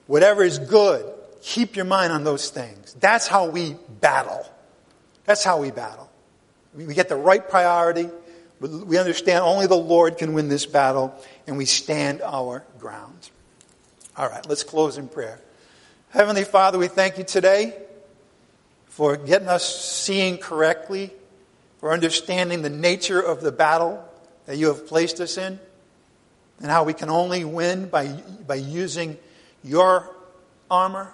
[0.07, 2.95] whatever is good, keep your mind on those things.
[2.99, 4.45] That's how we battle.
[5.25, 6.09] That's how we battle.
[6.75, 8.09] We get the right priority.
[8.59, 11.15] We understand only the Lord can win this battle,
[11.47, 13.29] and we stand our ground.
[14.21, 15.41] All right, let's close in prayer.
[16.11, 17.73] Heavenly Father, we thank you today
[18.85, 21.09] for getting us seeing correctly,
[21.79, 24.07] for understanding the nature of the battle
[24.45, 25.57] that you have placed us in,
[26.59, 28.09] and how we can only win by,
[28.45, 29.17] by using
[29.63, 30.15] your
[30.69, 31.11] armor,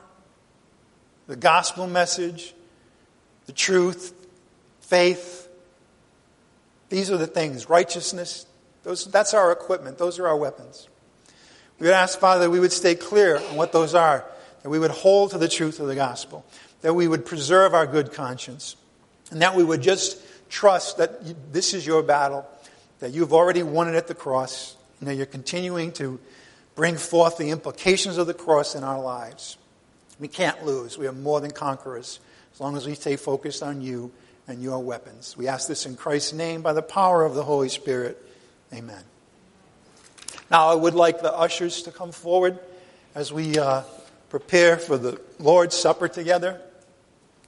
[1.28, 2.54] the gospel message,
[3.46, 4.14] the truth,
[4.82, 5.48] faith,
[6.90, 8.46] these are the things righteousness,
[8.84, 10.90] those, that's our equipment, those are our weapons.
[11.80, 14.26] We would ask, Father, that we would stay clear on what those are,
[14.64, 16.46] that we would hold to the truth of the gospel,
[16.82, 18.76] that we would preserve our good conscience,
[19.32, 20.20] and that we would just
[20.50, 22.46] trust that this is your battle,
[23.00, 26.20] that you've already won it at the cross, and that you're continuing to
[26.76, 29.58] bring forth the implications of the cross in our lives.
[30.20, 30.98] We can't lose.
[30.98, 32.20] We are more than conquerors
[32.54, 34.12] as long as we stay focused on you
[34.48, 35.36] and your weapons.
[35.38, 38.18] We ask this in Christ's name by the power of the Holy Spirit.
[38.74, 39.04] Amen.
[40.50, 42.60] Now, I would like the ushers to come forward
[43.14, 43.84] as we uh,
[44.30, 46.62] prepare for the Lord's Supper together.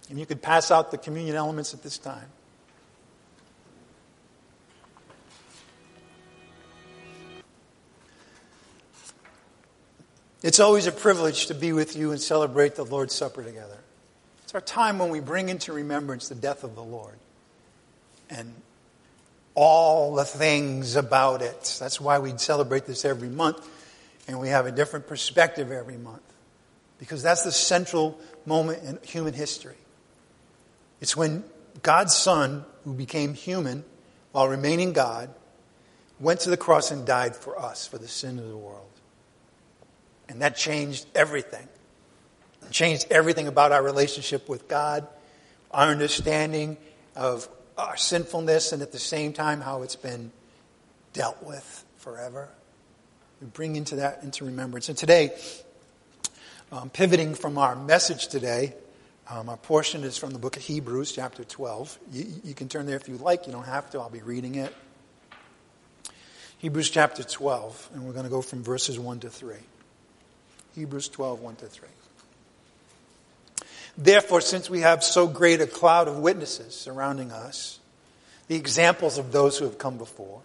[0.10, 2.28] And you could pass out the communion elements at this time.
[10.42, 13.78] It's always a privilege to be with you and celebrate the Lord's Supper together.
[14.44, 17.16] It's our time when we bring into remembrance the death of the Lord
[18.30, 18.54] and
[19.62, 21.76] all the things about it.
[21.82, 23.68] That's why we celebrate this every month
[24.26, 26.22] and we have a different perspective every month
[26.98, 29.76] because that's the central moment in human history.
[31.02, 31.44] It's when
[31.82, 33.84] God's Son, who became human
[34.32, 35.30] while remaining God,
[36.22, 38.88] went to the cross and died for us, for the sin of the world.
[40.30, 41.68] And that changed everything.
[42.62, 45.06] It changed everything about our relationship with God,
[45.72, 46.78] our understanding
[47.14, 47.50] of
[47.80, 50.32] our sinfulness, and at the same time, how it's been
[51.14, 52.50] dealt with forever.
[53.42, 54.90] We bring into that into remembrance.
[54.90, 55.32] And today,
[56.72, 58.74] um, pivoting from our message today,
[59.30, 62.00] um, our portion is from the book of Hebrews, chapter 12.
[62.12, 63.48] You, you can turn there if you like.
[63.48, 64.00] You don't have to.
[64.00, 64.76] I'll be reading it.
[66.58, 69.56] Hebrews chapter 12, and we're going to go from verses 1 to 3.
[70.76, 71.88] Hebrews 12, 1 to 3.
[74.00, 77.80] Therefore, since we have so great a cloud of witnesses surrounding us,
[78.48, 80.40] the examples of those who have come before,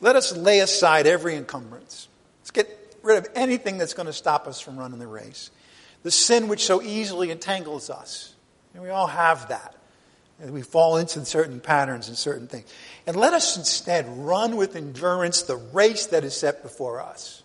[0.00, 2.08] let us lay aside every encumbrance.
[2.42, 5.50] Let's get rid of anything that's going to stop us from running the race
[6.02, 8.34] the sin which so easily entangles us.
[8.74, 9.74] And we all have that.
[10.40, 12.72] And we fall into certain patterns and certain things.
[13.06, 17.42] And let us instead run with endurance the race that is set before us.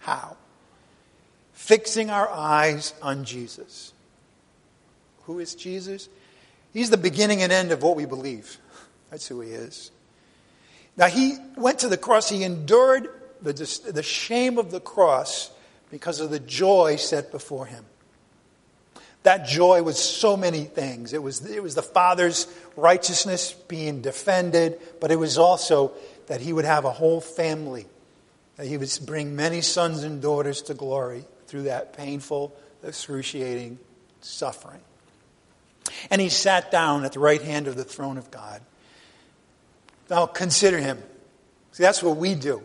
[0.00, 0.36] How?
[1.62, 3.92] Fixing our eyes on Jesus.
[5.26, 6.08] Who is Jesus?
[6.72, 8.58] He's the beginning and end of what we believe.
[9.10, 9.92] That's who he is.
[10.96, 13.08] Now, he went to the cross, he endured
[13.42, 13.52] the,
[13.92, 15.52] the shame of the cross
[15.88, 17.84] because of the joy set before him.
[19.22, 21.12] That joy was so many things.
[21.12, 25.92] It was, it was the Father's righteousness being defended, but it was also
[26.26, 27.86] that he would have a whole family,
[28.56, 32.50] that he would bring many sons and daughters to glory through that painful,
[32.82, 33.78] excruciating
[34.22, 34.80] suffering.
[36.10, 38.62] And he sat down at the right hand of the throne of God.
[40.08, 40.96] Now consider him.
[41.72, 42.62] See, that's what we do.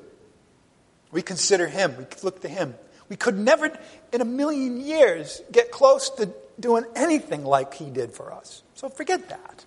[1.12, 2.76] We consider him, we look to him.
[3.10, 3.78] We could never,
[4.14, 8.64] in a million years, get close to doing anything like he did for us.
[8.76, 9.66] So forget that.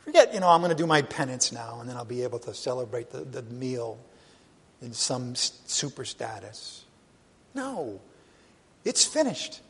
[0.00, 2.40] Forget, you know, I'm going to do my penance now, and then I'll be able
[2.40, 4.00] to celebrate the, the meal
[4.82, 6.84] in some super status.
[7.54, 8.00] No,
[8.84, 9.60] it's finished.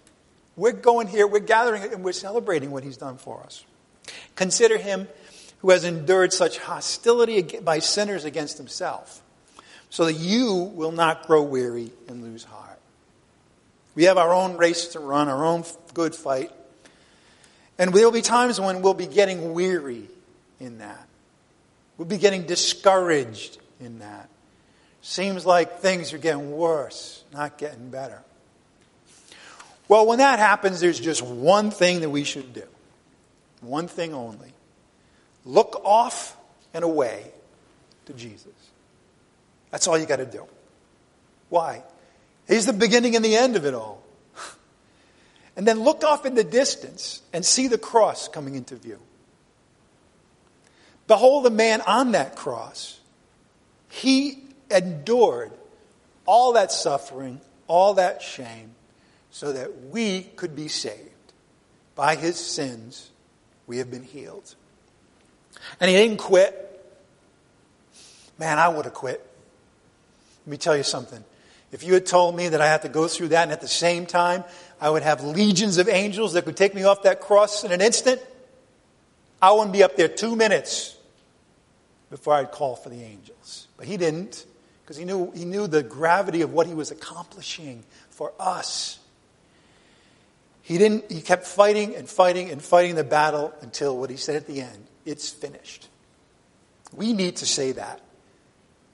[0.56, 3.64] We're going here, we're gathering, and we're celebrating what he's done for us.
[4.36, 5.08] Consider him
[5.60, 9.22] who has endured such hostility by sinners against himself,
[9.90, 12.78] so that you will not grow weary and lose heart.
[13.94, 16.52] We have our own race to run, our own good fight.
[17.78, 20.08] And there'll be times when we'll be getting weary
[20.60, 21.06] in that.
[21.98, 24.28] We'll be getting discouraged in that.
[25.02, 28.22] Seems like things are getting worse, not getting better.
[29.90, 32.62] Well, when that happens, there's just one thing that we should do.
[33.60, 34.52] One thing only.
[35.44, 36.36] Look off
[36.72, 37.24] and away
[38.06, 38.52] to Jesus.
[39.72, 40.46] That's all you got to do.
[41.48, 41.82] Why?
[42.46, 44.02] He's the beginning and the end of it all.
[45.56, 49.00] And then look off in the distance and see the cross coming into view.
[51.08, 53.00] Behold the man on that cross.
[53.88, 54.38] He
[54.70, 55.50] endured
[56.26, 58.76] all that suffering, all that shame,
[59.30, 61.08] so that we could be saved.
[61.94, 63.10] By his sins,
[63.66, 64.54] we have been healed.
[65.80, 66.66] And he didn't quit.
[68.38, 69.24] Man, I would have quit.
[70.46, 71.22] Let me tell you something.
[71.72, 73.68] If you had told me that I had to go through that and at the
[73.68, 74.44] same time
[74.80, 77.80] I would have legions of angels that could take me off that cross in an
[77.80, 78.20] instant,
[79.40, 80.96] I wouldn't be up there two minutes
[82.10, 83.68] before I'd call for the angels.
[83.76, 84.46] But he didn't
[84.82, 88.98] because he knew, he knew the gravity of what he was accomplishing for us.
[90.70, 94.36] He didn't, he kept fighting and fighting and fighting the battle until what he said
[94.36, 95.88] at the end, it's finished.
[96.94, 98.00] We need to say that.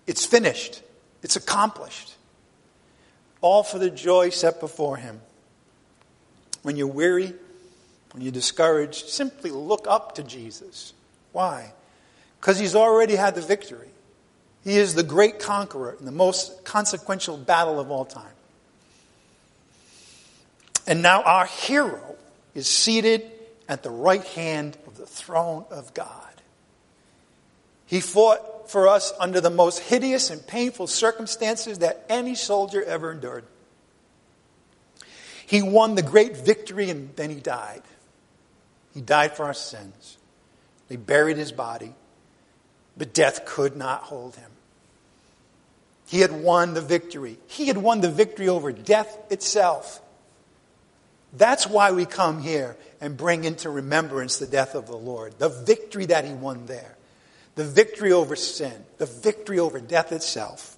[0.07, 0.83] It's finished.
[1.23, 2.15] It's accomplished
[3.43, 5.21] all for the joy set before him.
[6.63, 7.35] When you're weary,
[8.13, 10.95] when you're discouraged, simply look up to Jesus.
[11.33, 11.75] Why?
[12.41, 13.91] Because he's already had the victory.
[14.65, 18.33] He is the great conqueror in the most consequential battle of all time.
[20.87, 22.17] And now our hero
[22.55, 23.31] is seated
[23.69, 26.13] at the right hand of the throne of God.
[27.87, 33.13] He fought for us under the most hideous and painful circumstances that any soldier ever
[33.13, 33.45] endured.
[35.47, 37.83] He won the great victory and then he died.
[38.95, 40.19] He died for our sins.
[40.89, 41.95] They buried his body,
[42.97, 44.51] but death could not hold him.
[46.07, 47.39] He had won the victory.
[47.47, 50.01] He had won the victory over death itself.
[51.37, 55.49] That's why we come here and bring into remembrance the death of the Lord, the
[55.49, 56.97] victory that he won there,
[57.55, 60.77] the victory over sin, the victory over death itself.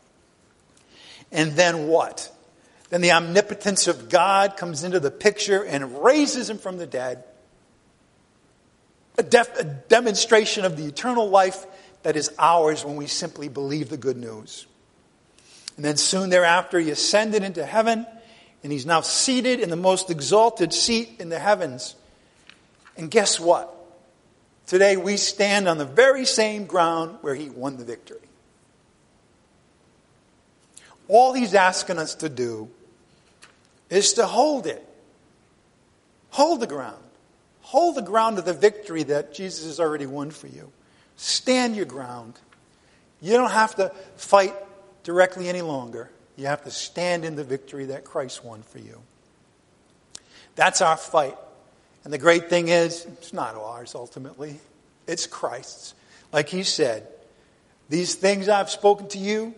[1.30, 2.32] And then what?
[2.90, 7.24] Then the omnipotence of God comes into the picture and raises him from the dead.
[9.18, 11.66] A, def- a demonstration of the eternal life
[12.02, 14.66] that is ours when we simply believe the good news.
[15.76, 18.06] And then soon thereafter, he ascended into heaven,
[18.62, 21.94] and he's now seated in the most exalted seat in the heavens.
[22.96, 23.74] And guess what?
[24.66, 28.18] Today we stand on the very same ground where he won the victory.
[31.06, 32.68] All he's asking us to do
[33.88, 34.84] is to hold it.
[36.30, 37.02] Hold the ground.
[37.62, 40.70] Hold the ground of the victory that Jesus has already won for you.
[41.16, 42.34] Stand your ground.
[43.20, 44.54] You don't have to fight
[45.02, 46.10] directly any longer.
[46.38, 49.02] You have to stand in the victory that Christ won for you.
[50.54, 51.36] That's our fight.
[52.04, 54.60] And the great thing is, it's not ours ultimately,
[55.08, 55.94] it's Christ's.
[56.32, 57.08] Like he said,
[57.88, 59.52] these things I've spoken to you,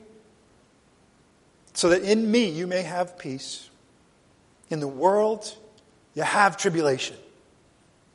[1.74, 3.68] so that in me you may have peace.
[4.70, 5.54] In the world,
[6.14, 7.16] you have tribulation,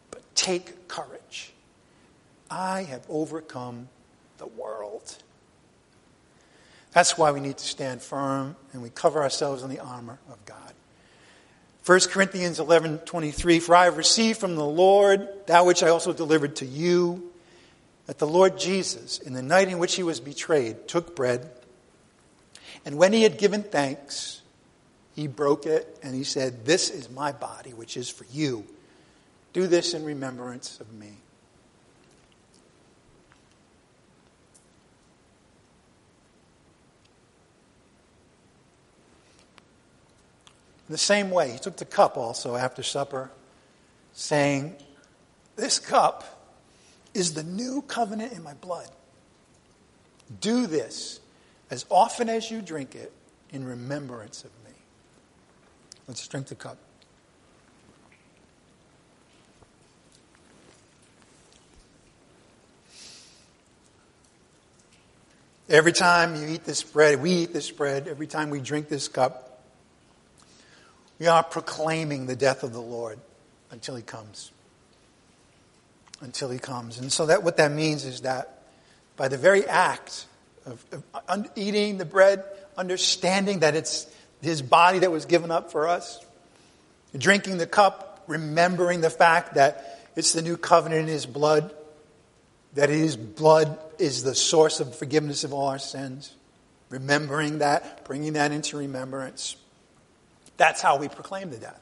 [0.10, 1.54] but take courage.
[2.50, 3.90] I have overcome
[4.40, 5.18] the world.
[6.96, 10.46] That's why we need to stand firm and we cover ourselves in the armor of
[10.46, 10.74] God.
[11.86, 16.14] 1 Corinthians 11 23, For I have received from the Lord that which I also
[16.14, 17.34] delivered to you,
[18.06, 21.50] that the Lord Jesus, in the night in which he was betrayed, took bread,
[22.86, 24.42] and when he had given thanks,
[25.16, 28.66] he broke it and he said, This is my body, which is for you.
[29.52, 31.18] Do this in remembrance of me.
[40.88, 43.32] In the same way, he took the cup also after supper,
[44.14, 44.76] saying,
[45.56, 46.52] This cup
[47.14, 48.90] is the new covenant in my blood.
[50.42, 51.20] Do this
[51.72, 53.12] as often as you drink it
[53.52, 54.76] in remembrance of me.
[56.08, 56.78] Let's drink the cup.
[65.68, 69.08] Every time you eat this bread, we eat this bread, every time we drink this
[69.08, 69.45] cup,
[71.20, 73.20] we are proclaiming the death of the Lord
[73.72, 74.52] until he comes.
[76.22, 76.98] Until he comes.
[77.00, 78.64] And so that what that means is that
[79.16, 80.26] by the very act
[80.66, 80.84] of,
[81.28, 82.44] of eating the bread,
[82.78, 84.08] understanding that it's
[84.42, 86.24] his body that was given up for us,
[87.18, 91.74] drinking the cup, remembering the fact that it's the new covenant in his blood,
[92.74, 96.36] that his blood is the source of forgiveness of all our sins,
[96.90, 99.56] remembering that, bringing that into remembrance.
[100.58, 101.80] That's how we proclaim the death.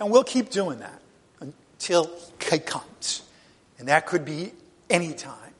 [0.00, 1.00] And we'll keep doing that
[1.40, 2.10] until
[2.50, 3.22] he comes.
[3.78, 4.52] And that could be
[4.88, 5.54] any time.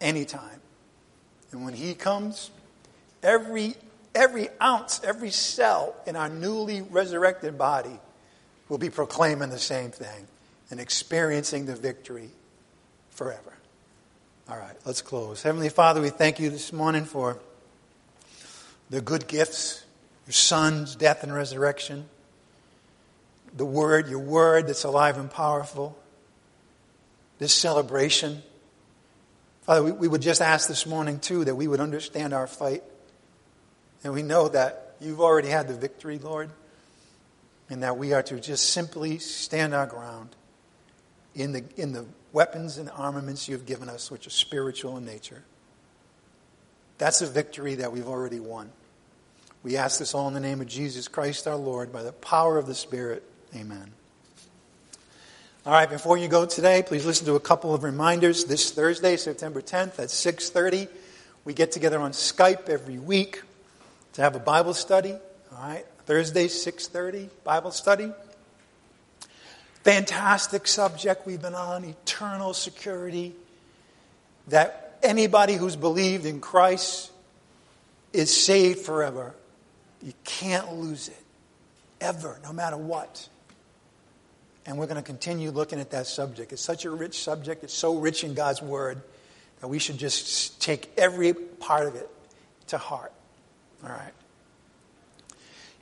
[0.00, 0.60] Any time.
[1.52, 2.50] And when he comes,
[3.22, 3.74] every,
[4.14, 7.98] every ounce, every cell in our newly resurrected body
[8.68, 10.26] will be proclaiming the same thing
[10.70, 12.30] and experiencing the victory
[13.10, 13.52] forever.
[14.48, 15.42] All right, let's close.
[15.42, 17.38] Heavenly Father, we thank you this morning for
[18.88, 19.84] the good gifts
[20.30, 22.08] your son's death and resurrection,
[23.56, 25.98] the word, your word that's alive and powerful,
[27.40, 28.40] this celebration.
[29.62, 32.84] Father, we, we would just ask this morning, too, that we would understand our fight.
[34.04, 36.50] And we know that you've already had the victory, Lord,
[37.68, 40.36] and that we are to just simply stand our ground
[41.34, 45.42] in the, in the weapons and armaments you've given us, which are spiritual in nature.
[46.98, 48.70] That's a victory that we've already won.
[49.62, 52.56] We ask this all in the name of Jesus Christ our Lord by the power
[52.56, 53.22] of the Spirit.
[53.54, 53.92] Amen.
[55.66, 58.46] All right, before you go today, please listen to a couple of reminders.
[58.46, 60.88] This Thursday, September 10th at 6:30,
[61.44, 63.42] we get together on Skype every week
[64.14, 65.12] to have a Bible study.
[65.52, 68.10] All right, Thursday 6:30 Bible study.
[69.84, 73.34] Fantastic subject we've been on, eternal security.
[74.48, 77.10] That anybody who's believed in Christ
[78.14, 79.34] is saved forever.
[80.02, 81.22] You can't lose it.
[82.00, 83.28] Ever, no matter what.
[84.66, 86.52] And we're going to continue looking at that subject.
[86.52, 87.64] It's such a rich subject.
[87.64, 89.02] It's so rich in God's Word
[89.60, 92.08] that we should just take every part of it
[92.68, 93.12] to heart.
[93.82, 94.12] All right.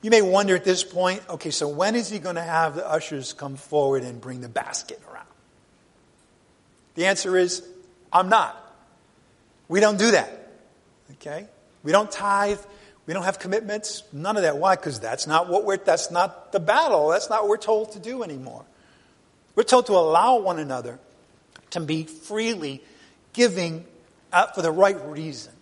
[0.03, 2.89] You may wonder at this point okay, so when is he going to have the
[2.89, 5.27] ushers come forward and bring the basket around?
[6.95, 7.66] The answer is
[8.12, 8.65] I'm not.
[9.69, 10.51] We don't do that.
[11.15, 11.47] Okay?
[11.82, 12.61] We don't tithe.
[13.09, 14.02] We don't have commitments.
[14.12, 14.59] None of that.
[14.59, 14.76] Why?
[14.76, 17.09] Because that's not what we're, that's not the battle.
[17.09, 18.66] That's not what we're told to do anymore.
[19.55, 20.98] We're told to allow one another
[21.70, 22.82] to be freely
[23.32, 23.86] giving
[24.30, 25.55] out for the right reason,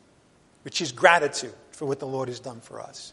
[0.65, 3.13] which is gratitude for what the Lord has done for us.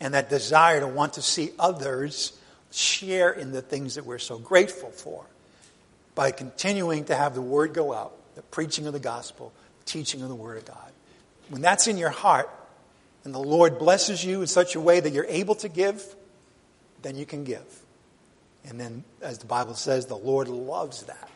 [0.00, 2.36] And that desire to want to see others
[2.72, 5.24] share in the things that we're so grateful for
[6.16, 10.22] by continuing to have the word go out, the preaching of the gospel, the teaching
[10.22, 10.90] of the word of God.
[11.50, 12.50] When that's in your heart
[13.24, 16.02] and the Lord blesses you in such a way that you're able to give,
[17.02, 17.64] then you can give.
[18.64, 21.28] And then, as the Bible says, the Lord loves that,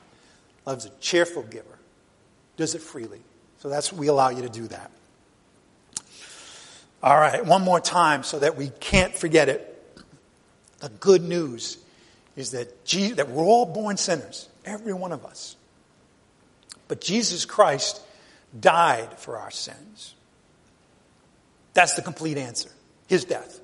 [0.66, 1.78] loves a cheerful giver,
[2.56, 3.20] does it freely.
[3.58, 4.90] So that's we allow you to do that.
[7.02, 9.70] All right, one more time so that we can't forget it.
[10.80, 11.78] The good news
[12.36, 15.56] is that, Jesus, that we're all born sinners, every one of us.
[16.88, 18.00] But Jesus Christ
[18.58, 20.13] died for our sins.
[21.74, 22.70] That's the complete answer
[23.06, 23.60] his death.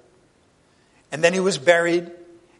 [1.10, 2.10] And then he was buried.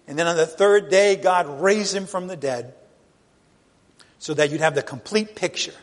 [0.08, 2.74] And then on the third day, God raised him from the dead
[4.18, 5.74] so that you'd have the complete picture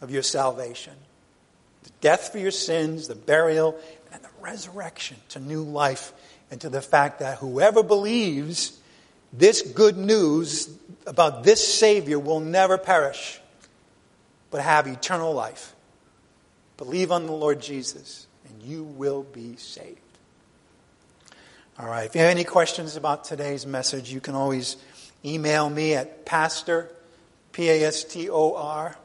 [0.00, 0.94] of your salvation
[1.84, 3.78] the death for your sins, the burial,
[4.12, 6.12] and the resurrection to new life
[6.50, 8.76] and to the fact that whoever believes
[9.32, 10.68] this good news
[11.06, 13.40] about this Savior will never perish,
[14.50, 15.76] but have eternal life.
[16.76, 18.25] Believe on the Lord Jesus,
[18.66, 20.00] you will be saved.
[21.78, 24.76] All right, if you have any questions about today's message, you can always
[25.24, 26.90] email me at pastor,
[27.52, 28.96] P A S T O R,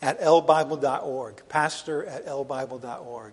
[0.00, 1.42] at lbible.org.
[1.48, 3.32] Pastor at lbible.org.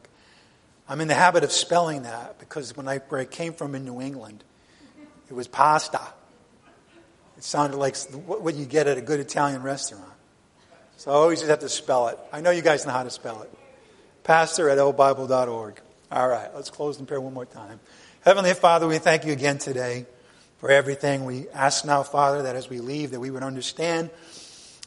[0.89, 3.85] I'm in the habit of spelling that because when I, where I came from in
[3.85, 4.43] New England,
[5.29, 6.01] it was pasta.
[7.37, 10.03] It sounded like what you get at a good Italian restaurant.
[10.95, 12.17] So I always just have to spell it.
[12.33, 13.56] I know you guys know how to spell it.
[14.27, 15.79] Pastor at lbible.org.
[16.11, 17.79] All right, let's close in prayer one more time.
[18.25, 20.05] Heavenly Father, we thank you again today
[20.57, 21.23] for everything.
[21.23, 24.09] We ask now, Father, that as we leave, that we would understand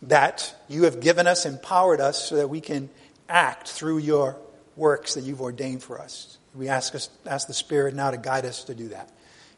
[0.03, 2.91] that you have given us, empowered us, so that we can
[3.31, 4.37] act through your
[4.77, 6.37] works that you've ordained for us.
[6.55, 9.09] We ask, us, ask the Spirit now to guide us to do that.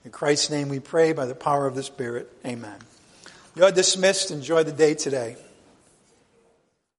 [0.04, 2.30] In Christ's name we pray by the power of the Spirit.
[2.46, 2.78] Amen.
[3.56, 4.30] You are dismissed.
[4.30, 5.34] Enjoy the day today.